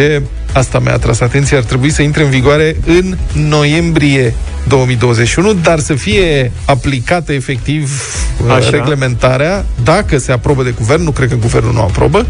[0.54, 4.34] asta mi-a atras atenția, ar trebui să intre în vigoare în noiembrie
[4.68, 7.92] 2021, dar să fie aplicată efectiv
[8.46, 8.70] uh, Așa.
[8.70, 12.26] reglementarea, dacă se aprobă de guvern, nu cred că guvernul nu aprobă,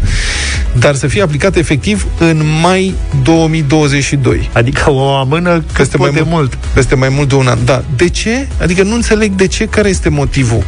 [0.78, 4.50] dar să fie aplicată efectiv în mai 2022.
[4.52, 6.34] Adică o amână cât Peste mai pot de mult.
[6.34, 6.58] mult.
[6.74, 7.58] Peste mai mult de un an.
[7.64, 7.84] Da.
[7.96, 8.48] De ce?
[8.60, 10.62] Adică nu înțeleg de ce, care este motivul.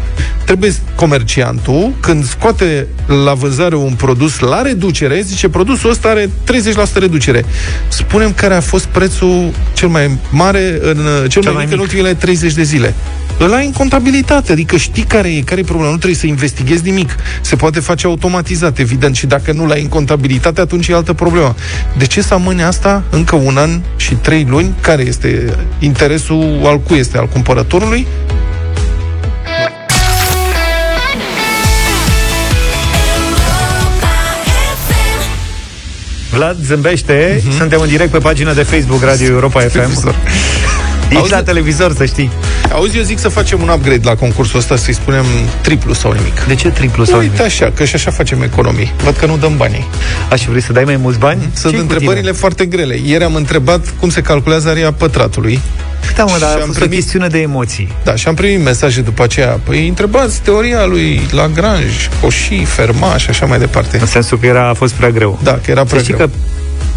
[0.45, 2.87] Trebuie comerciantul, când scoate
[3.25, 7.44] la vânzare un produs la reducere, zice produsul ăsta are 30% reducere.
[7.89, 11.79] Spunem care a fost prețul cel mai mare în cel, cel mai, mai mic în
[11.79, 11.89] mic.
[11.89, 12.95] ultimele 30 de zile.
[13.41, 16.83] Ăla e în contabilitate, adică știi care e, care e problema, nu trebuie să investighezi
[16.85, 17.17] nimic.
[17.41, 21.55] Se poate face automatizat, evident, și dacă nu l-ai în contabilitate, atunci e altă problemă.
[21.99, 24.75] De ce să amâne asta încă un an și trei luni?
[24.81, 28.07] Care este interesul, al cui este, al cumpărătorului?
[36.35, 40.15] Vlad zâmbește, suntem în direct pe pagina de Facebook Radio Europa FM.
[41.09, 41.11] Televizor.
[41.11, 42.31] Ești Auzi- la televizor, să știi.
[42.73, 45.25] Auzi, eu zic să facem un upgrade la concursul ăsta, să-i spunem
[45.61, 46.41] triplu sau nimic.
[46.47, 48.93] De ce triplu sau Uite așa, că și așa facem economii.
[49.05, 49.87] Văd că nu dăm banii.
[50.31, 51.41] Aș vrei să dai mai mulți bani?
[51.55, 52.33] Sunt Ce-i cu întrebările tine?
[52.33, 52.99] foarte grele.
[53.05, 55.61] Ieri am întrebat cum se calculează area pătratului.
[56.17, 57.93] Da, mă, dar Și a am fost primit- o chestiune de emoții.
[58.05, 59.61] Da, și am primit mesaje după aceea.
[59.65, 63.99] Păi întrebați teoria lui Lagrange, Cauchy, Fermat și așa mai departe.
[64.01, 65.39] În sensul că era, a fost prea greu.
[65.43, 66.27] Da, că era Să prea știi greu.
[66.27, 66.33] că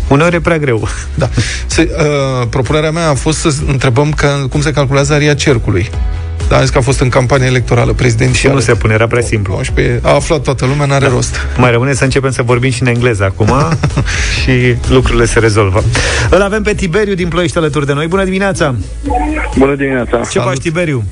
[0.07, 0.87] uneori e prea greu.
[1.15, 1.29] Da.
[1.65, 5.89] Se, uh, propunerea mea a fost să întrebăm că, cum se calculează aria cercului.
[6.47, 8.55] Da, am zis că a fost în campanie electorală prezidențială.
[8.55, 9.53] Nu se pune, era prea simplu.
[9.53, 11.11] 19, a aflat toată lumea, n-are da.
[11.11, 11.35] rost.
[11.57, 13.53] Mai rămâne să începem să vorbim și în engleză acum
[14.41, 15.83] și lucrurile se rezolvă.
[16.29, 18.07] Îl avem pe Tiberiu din Ploiești alături de noi.
[18.07, 18.75] Bună dimineața!
[19.57, 20.21] Bună dimineața!
[20.31, 21.03] Ce faci, Tiberiu?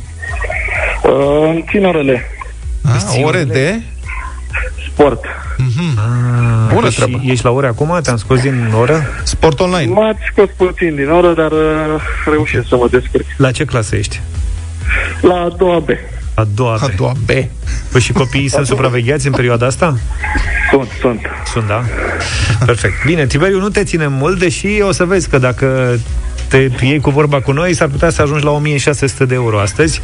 [1.03, 2.29] Uh, țin orele.
[2.81, 3.81] Ah, ore de...
[4.95, 5.23] Sport.
[5.97, 7.21] Ah, Bună și treabă.
[7.23, 7.99] Ești la ore acum?
[8.03, 9.03] Te-am scos din oră?
[9.23, 9.93] Sport online.
[9.93, 13.25] M-ați scos puțin din oră, dar uh, reușesc să mă descurc.
[13.37, 14.21] La ce clasă ești?
[15.21, 15.89] La a doua B.
[16.33, 16.83] A doua B.
[16.83, 17.29] A doua B.
[17.91, 19.97] Păi și copiii sunt supravegheați în perioada asta?
[20.71, 21.19] Sunt, sunt.
[21.51, 21.83] Sunt, da?
[22.65, 23.05] Perfect.
[23.05, 25.99] Bine, Tiberiu, nu te ținem mult, deși o să vezi că dacă
[26.47, 30.01] te iei cu vorba cu noi, s-ar putea să ajungi la 1600 de euro astăzi.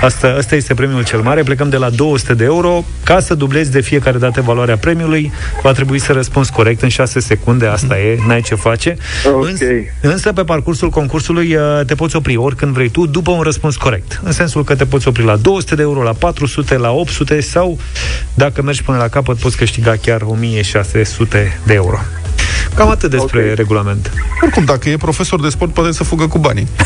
[0.00, 1.42] Asta, asta este premiul cel mare.
[1.42, 2.84] Plecăm de la 200 de euro.
[3.04, 5.32] Ca să dublezi de fiecare dată valoarea premiului,
[5.62, 7.66] va trebui să răspunzi corect în 6 secunde.
[7.66, 8.96] Asta e, n-ai ce face.
[9.34, 9.46] Ok.
[9.46, 9.64] Însă,
[10.00, 14.20] însă, pe parcursul concursului uh, te poți opri oricând vrei tu, după un răspuns corect.
[14.24, 17.78] În sensul că te poți opri la 200 de euro, la 400, la 800 sau,
[18.34, 21.98] dacă mergi până la capăt, poți câștiga chiar 1600 de euro.
[22.74, 23.54] Cam atât despre okay.
[23.54, 24.10] regulament.
[24.42, 26.68] Oricum, dacă e profesor de sport, poate să fugă cu banii.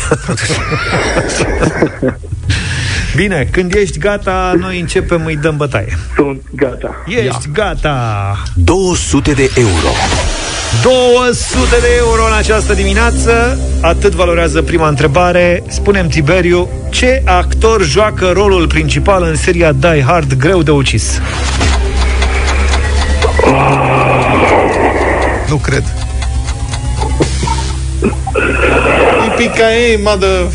[3.15, 5.97] Bine, când ești gata, noi începem, îi dăm bătaie.
[6.15, 7.03] Sunt gata.
[7.07, 7.39] Ești Ia.
[7.53, 8.43] gata!
[8.53, 9.87] 200 de euro.
[10.81, 18.31] 200 de euro în această dimineață Atât valorează prima întrebare Spunem Tiberiu Ce actor joacă
[18.33, 21.19] rolul principal în seria Die Hard greu de ucis?
[25.49, 25.83] Nu cred.
[29.27, 30.51] Ipica ei, madă...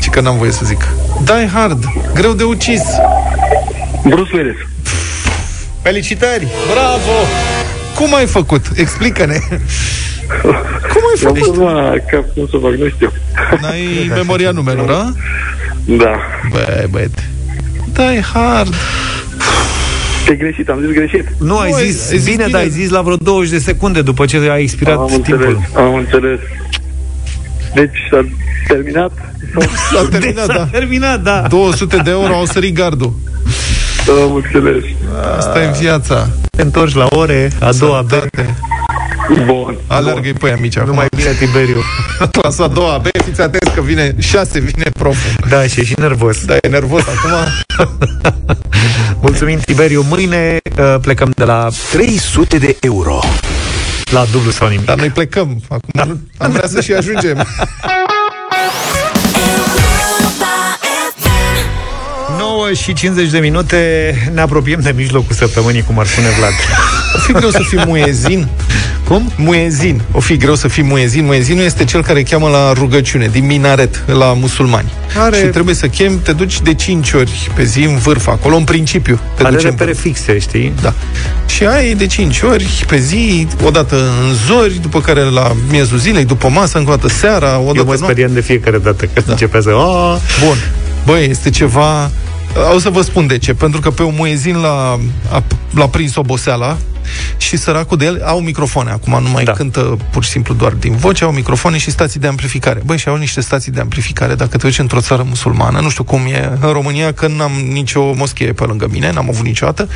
[0.00, 0.88] Ce că n-am voie să zic.
[1.24, 1.84] Die Hard,
[2.14, 2.82] greu de ucis.
[4.08, 4.56] Bruce Willis.
[5.82, 6.46] Felicitări!
[6.72, 7.18] Bravo!
[7.94, 8.66] Cum ai făcut?
[8.74, 9.38] Explică-ne.
[10.92, 11.38] Cum ai Am făcut?
[11.38, 13.12] pus la cap, cum să fac, nu știu.
[13.60, 15.12] N-ai memoria numelor, da?
[15.84, 16.20] Da.
[16.50, 17.28] Băi, băiete.
[17.92, 18.74] Die Hard.
[20.30, 21.24] Ce greșit, am zis greșit.
[21.38, 22.48] Nu, ai Nu, ai- zis, ai zis bine, bine.
[22.50, 25.34] dar ai zis la vreo 20 de secunde după ce a expirat Am timpul.
[25.34, 26.38] înțeles, am înțeles.
[27.74, 28.26] Deci s-a
[28.68, 29.10] terminat?
[29.92, 30.66] S-a terminat, S-a da.
[30.66, 31.44] terminat, da.
[31.48, 33.12] 200 de euro au sărit gardul.
[34.24, 34.84] Am înțeles.
[35.36, 36.28] Asta e viața.
[36.50, 38.10] Te întorci la ore, a doua B.
[39.34, 39.52] Sănătate.
[39.52, 39.78] Bun.
[39.86, 40.88] Alergă-i pe ea mici acum.
[40.88, 41.82] Numai bine, Tiberiu.
[42.40, 45.46] Clasa a doua B, fiți atenți că vine 6, vine proful.
[45.48, 46.44] Da, și e și nervos.
[46.44, 47.30] Da, e nervos acum.
[49.22, 50.04] Mulțumim, Tiberiu.
[50.08, 53.18] Mâine uh, plecăm de la 300 de euro.
[54.10, 54.84] la dublu sau nimic.
[54.84, 55.62] Dar noi plecăm.
[55.68, 56.16] Acum da.
[56.38, 57.36] am vrea să și ajungem.
[62.70, 66.52] 9 și 50 de minute Ne apropiem de mijlocul săptămânii Cum ar spune Vlad
[67.14, 68.48] O fi greu să fii muezin.
[69.06, 69.32] Cum?
[69.36, 70.00] Muezin.
[70.12, 71.24] O fi greu să fii muezin.
[71.24, 74.92] Muezinul este cel care cheamă la rugăciune, din minaret, la musulmani.
[75.18, 78.56] Are- Și trebuie să chem, te duci de 5 ori pe zi în vârf, acolo
[78.56, 79.20] în principiu.
[79.36, 80.00] Te Are duci în repere vârf.
[80.02, 80.72] fixe, știi?
[80.82, 80.94] Da.
[81.46, 86.24] Și ai de 5 ori pe zi, odată în zori, după care la miezul zilei,
[86.24, 88.04] după masă, încă o dată seara, o Eu dată mă noapte.
[88.04, 89.32] speriam de fiecare dată Că da.
[89.32, 89.68] începe să...
[89.68, 90.56] "A, Bun.
[91.06, 92.10] Băi, este ceva...
[92.74, 93.54] O să vă spun de ce.
[93.54, 95.42] Pentru că pe un muezin l-a, a,
[95.74, 96.76] l-a prins oboseala
[97.36, 98.90] și săracul de el au microfoane.
[98.90, 99.50] Acum nu mai da.
[99.50, 99.56] Da.
[99.56, 102.82] cântă pur și simplu doar din voce, au microfoane și stații de amplificare.
[102.84, 104.34] Băi, și au niște stații de amplificare.
[104.34, 108.12] Dacă te duci într-o țară musulmană, nu știu cum e în România, că n-am nicio
[108.12, 109.88] moschee pe lângă mine, n-am avut niciodată,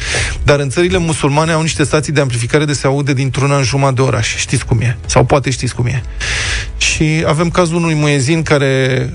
[0.43, 3.95] dar în țările musulmane au niște stații de amplificare de se aude dintr-una în jumătate
[3.95, 4.37] de oraș.
[4.37, 4.97] Știți cum e?
[5.07, 6.03] Sau poate știți cum e.
[6.77, 9.11] Și avem cazul unui muezin care,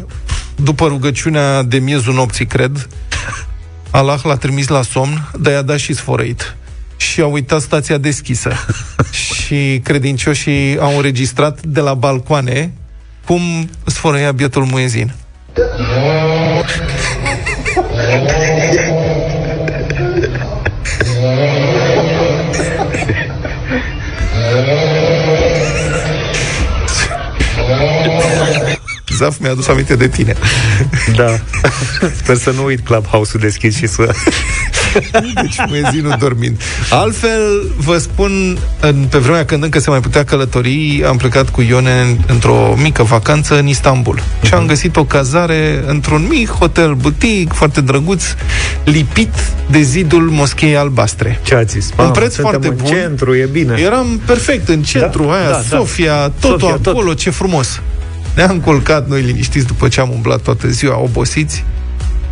[0.56, 2.88] după rugăciunea de miezul nopții, cred,
[3.92, 6.56] Allah l-a trimis la somn, dar i-a dat și sfărăit.
[6.98, 8.52] Și a uitat stația deschisă.
[9.42, 12.74] și credincioșii au înregistrat de la balcoane
[13.26, 15.14] cum sfărăia bietul muezin.
[29.20, 30.34] Zaf mi-a adus aminte de tine.
[31.16, 31.40] Da
[32.22, 34.14] Sper să nu uit Clubhouse-ul deschis și să
[35.42, 36.62] Deci muezinul dormind.
[36.90, 41.62] Altfel, vă spun, în, pe vremea când încă se mai putea călători, am plecat cu
[41.62, 44.20] Ione într-o mică vacanță în Istanbul.
[44.20, 44.48] Uh-huh.
[44.48, 48.24] Și am găsit o cazare într-un mic hotel butic, foarte drăguț,
[48.84, 49.34] lipit
[49.70, 51.40] de zidul moschei albastre.
[51.44, 51.90] Ce ați zis?
[51.98, 52.86] Un preț foarte în bun.
[52.86, 53.80] centru, e bine.
[53.80, 55.78] Eram perfect în centru, Da, aia, da, da.
[55.78, 56.88] Sofia, totul Sofia, tot.
[56.88, 57.82] acolo, ce frumos.
[58.36, 61.64] Ne-am culcat noi liniștiți după ce am umblat toată ziua, obosiți.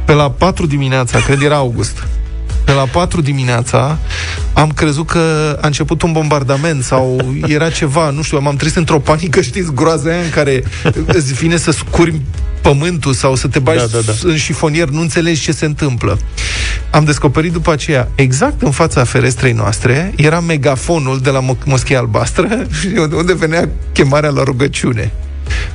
[0.06, 2.08] Pe la 4 dimineața, cred era august,
[2.64, 3.98] pe la 4 dimineața
[4.54, 9.00] am crezut că a început un bombardament sau era ceva, nu știu, m-am trezit într-o
[9.00, 10.64] panică, știți, groaza aia în care
[11.06, 12.22] îți vine să scurmi
[12.62, 14.12] pământul sau să te bagi Da, da, da.
[14.24, 16.20] în șifonier, nu înțelegi ce se întâmplă.
[16.92, 22.00] Am descoperit după aceea, exact în fața ferestrei noastre, era megafonul de la Mo- Moschea
[22.00, 22.48] Albastră,
[23.18, 25.12] unde venea chemarea la rugăciune.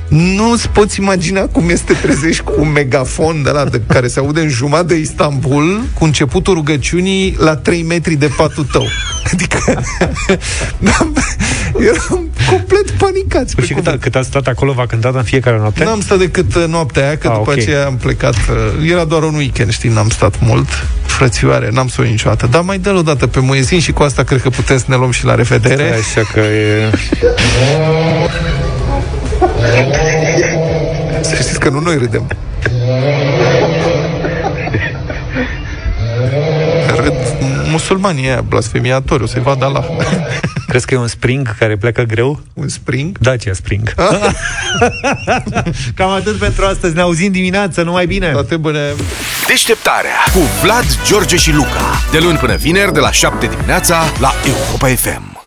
[0.07, 4.39] Nu-ți poți imagina cum este trezești cu un megafon de la de care se aude
[4.41, 8.85] în jumătate de Istanbul, cu începutul rugăciunii la 3 metri de patul tău.
[9.33, 9.57] Adică
[10.77, 11.13] n-am-
[11.89, 13.55] eram complet panicați.
[13.55, 15.83] Păi și cât, a- cât ați stat acolo, v-a cântat în fiecare noapte?
[15.83, 17.57] N-am stat decât uh, noaptea aia, că Ah, după ok.
[17.57, 18.33] aceea am plecat.
[18.35, 20.67] uh, Era doar un weekend, știi, n-am stat mult.
[21.05, 22.47] Frățioare, n-am să o iau niciodată.
[22.51, 24.95] Dar mai dă-l o dată pe muezin și cu asta cred că putem să ne
[24.95, 25.93] luăm și la revedere.
[25.93, 26.89] Așa că e...
[31.21, 32.27] Să știți că nu noi râdem.
[36.95, 37.13] Râd
[37.69, 39.85] musulmanii aia, blasfemiatori, o să-i vadă Allah.
[40.67, 42.39] Crezi că e un spring care pleacă greu?
[42.53, 43.17] Un spring?
[43.17, 43.93] Dacia Spring.
[45.95, 46.95] Cam atât pentru astăzi.
[46.95, 48.31] Ne auzim dimineața, numai bine!
[48.31, 48.79] Toate bune!
[49.47, 52.01] Deșteptarea cu Vlad, George și Luca.
[52.11, 55.32] De luni până vineri, de la 7 dimineața, la Europa FM.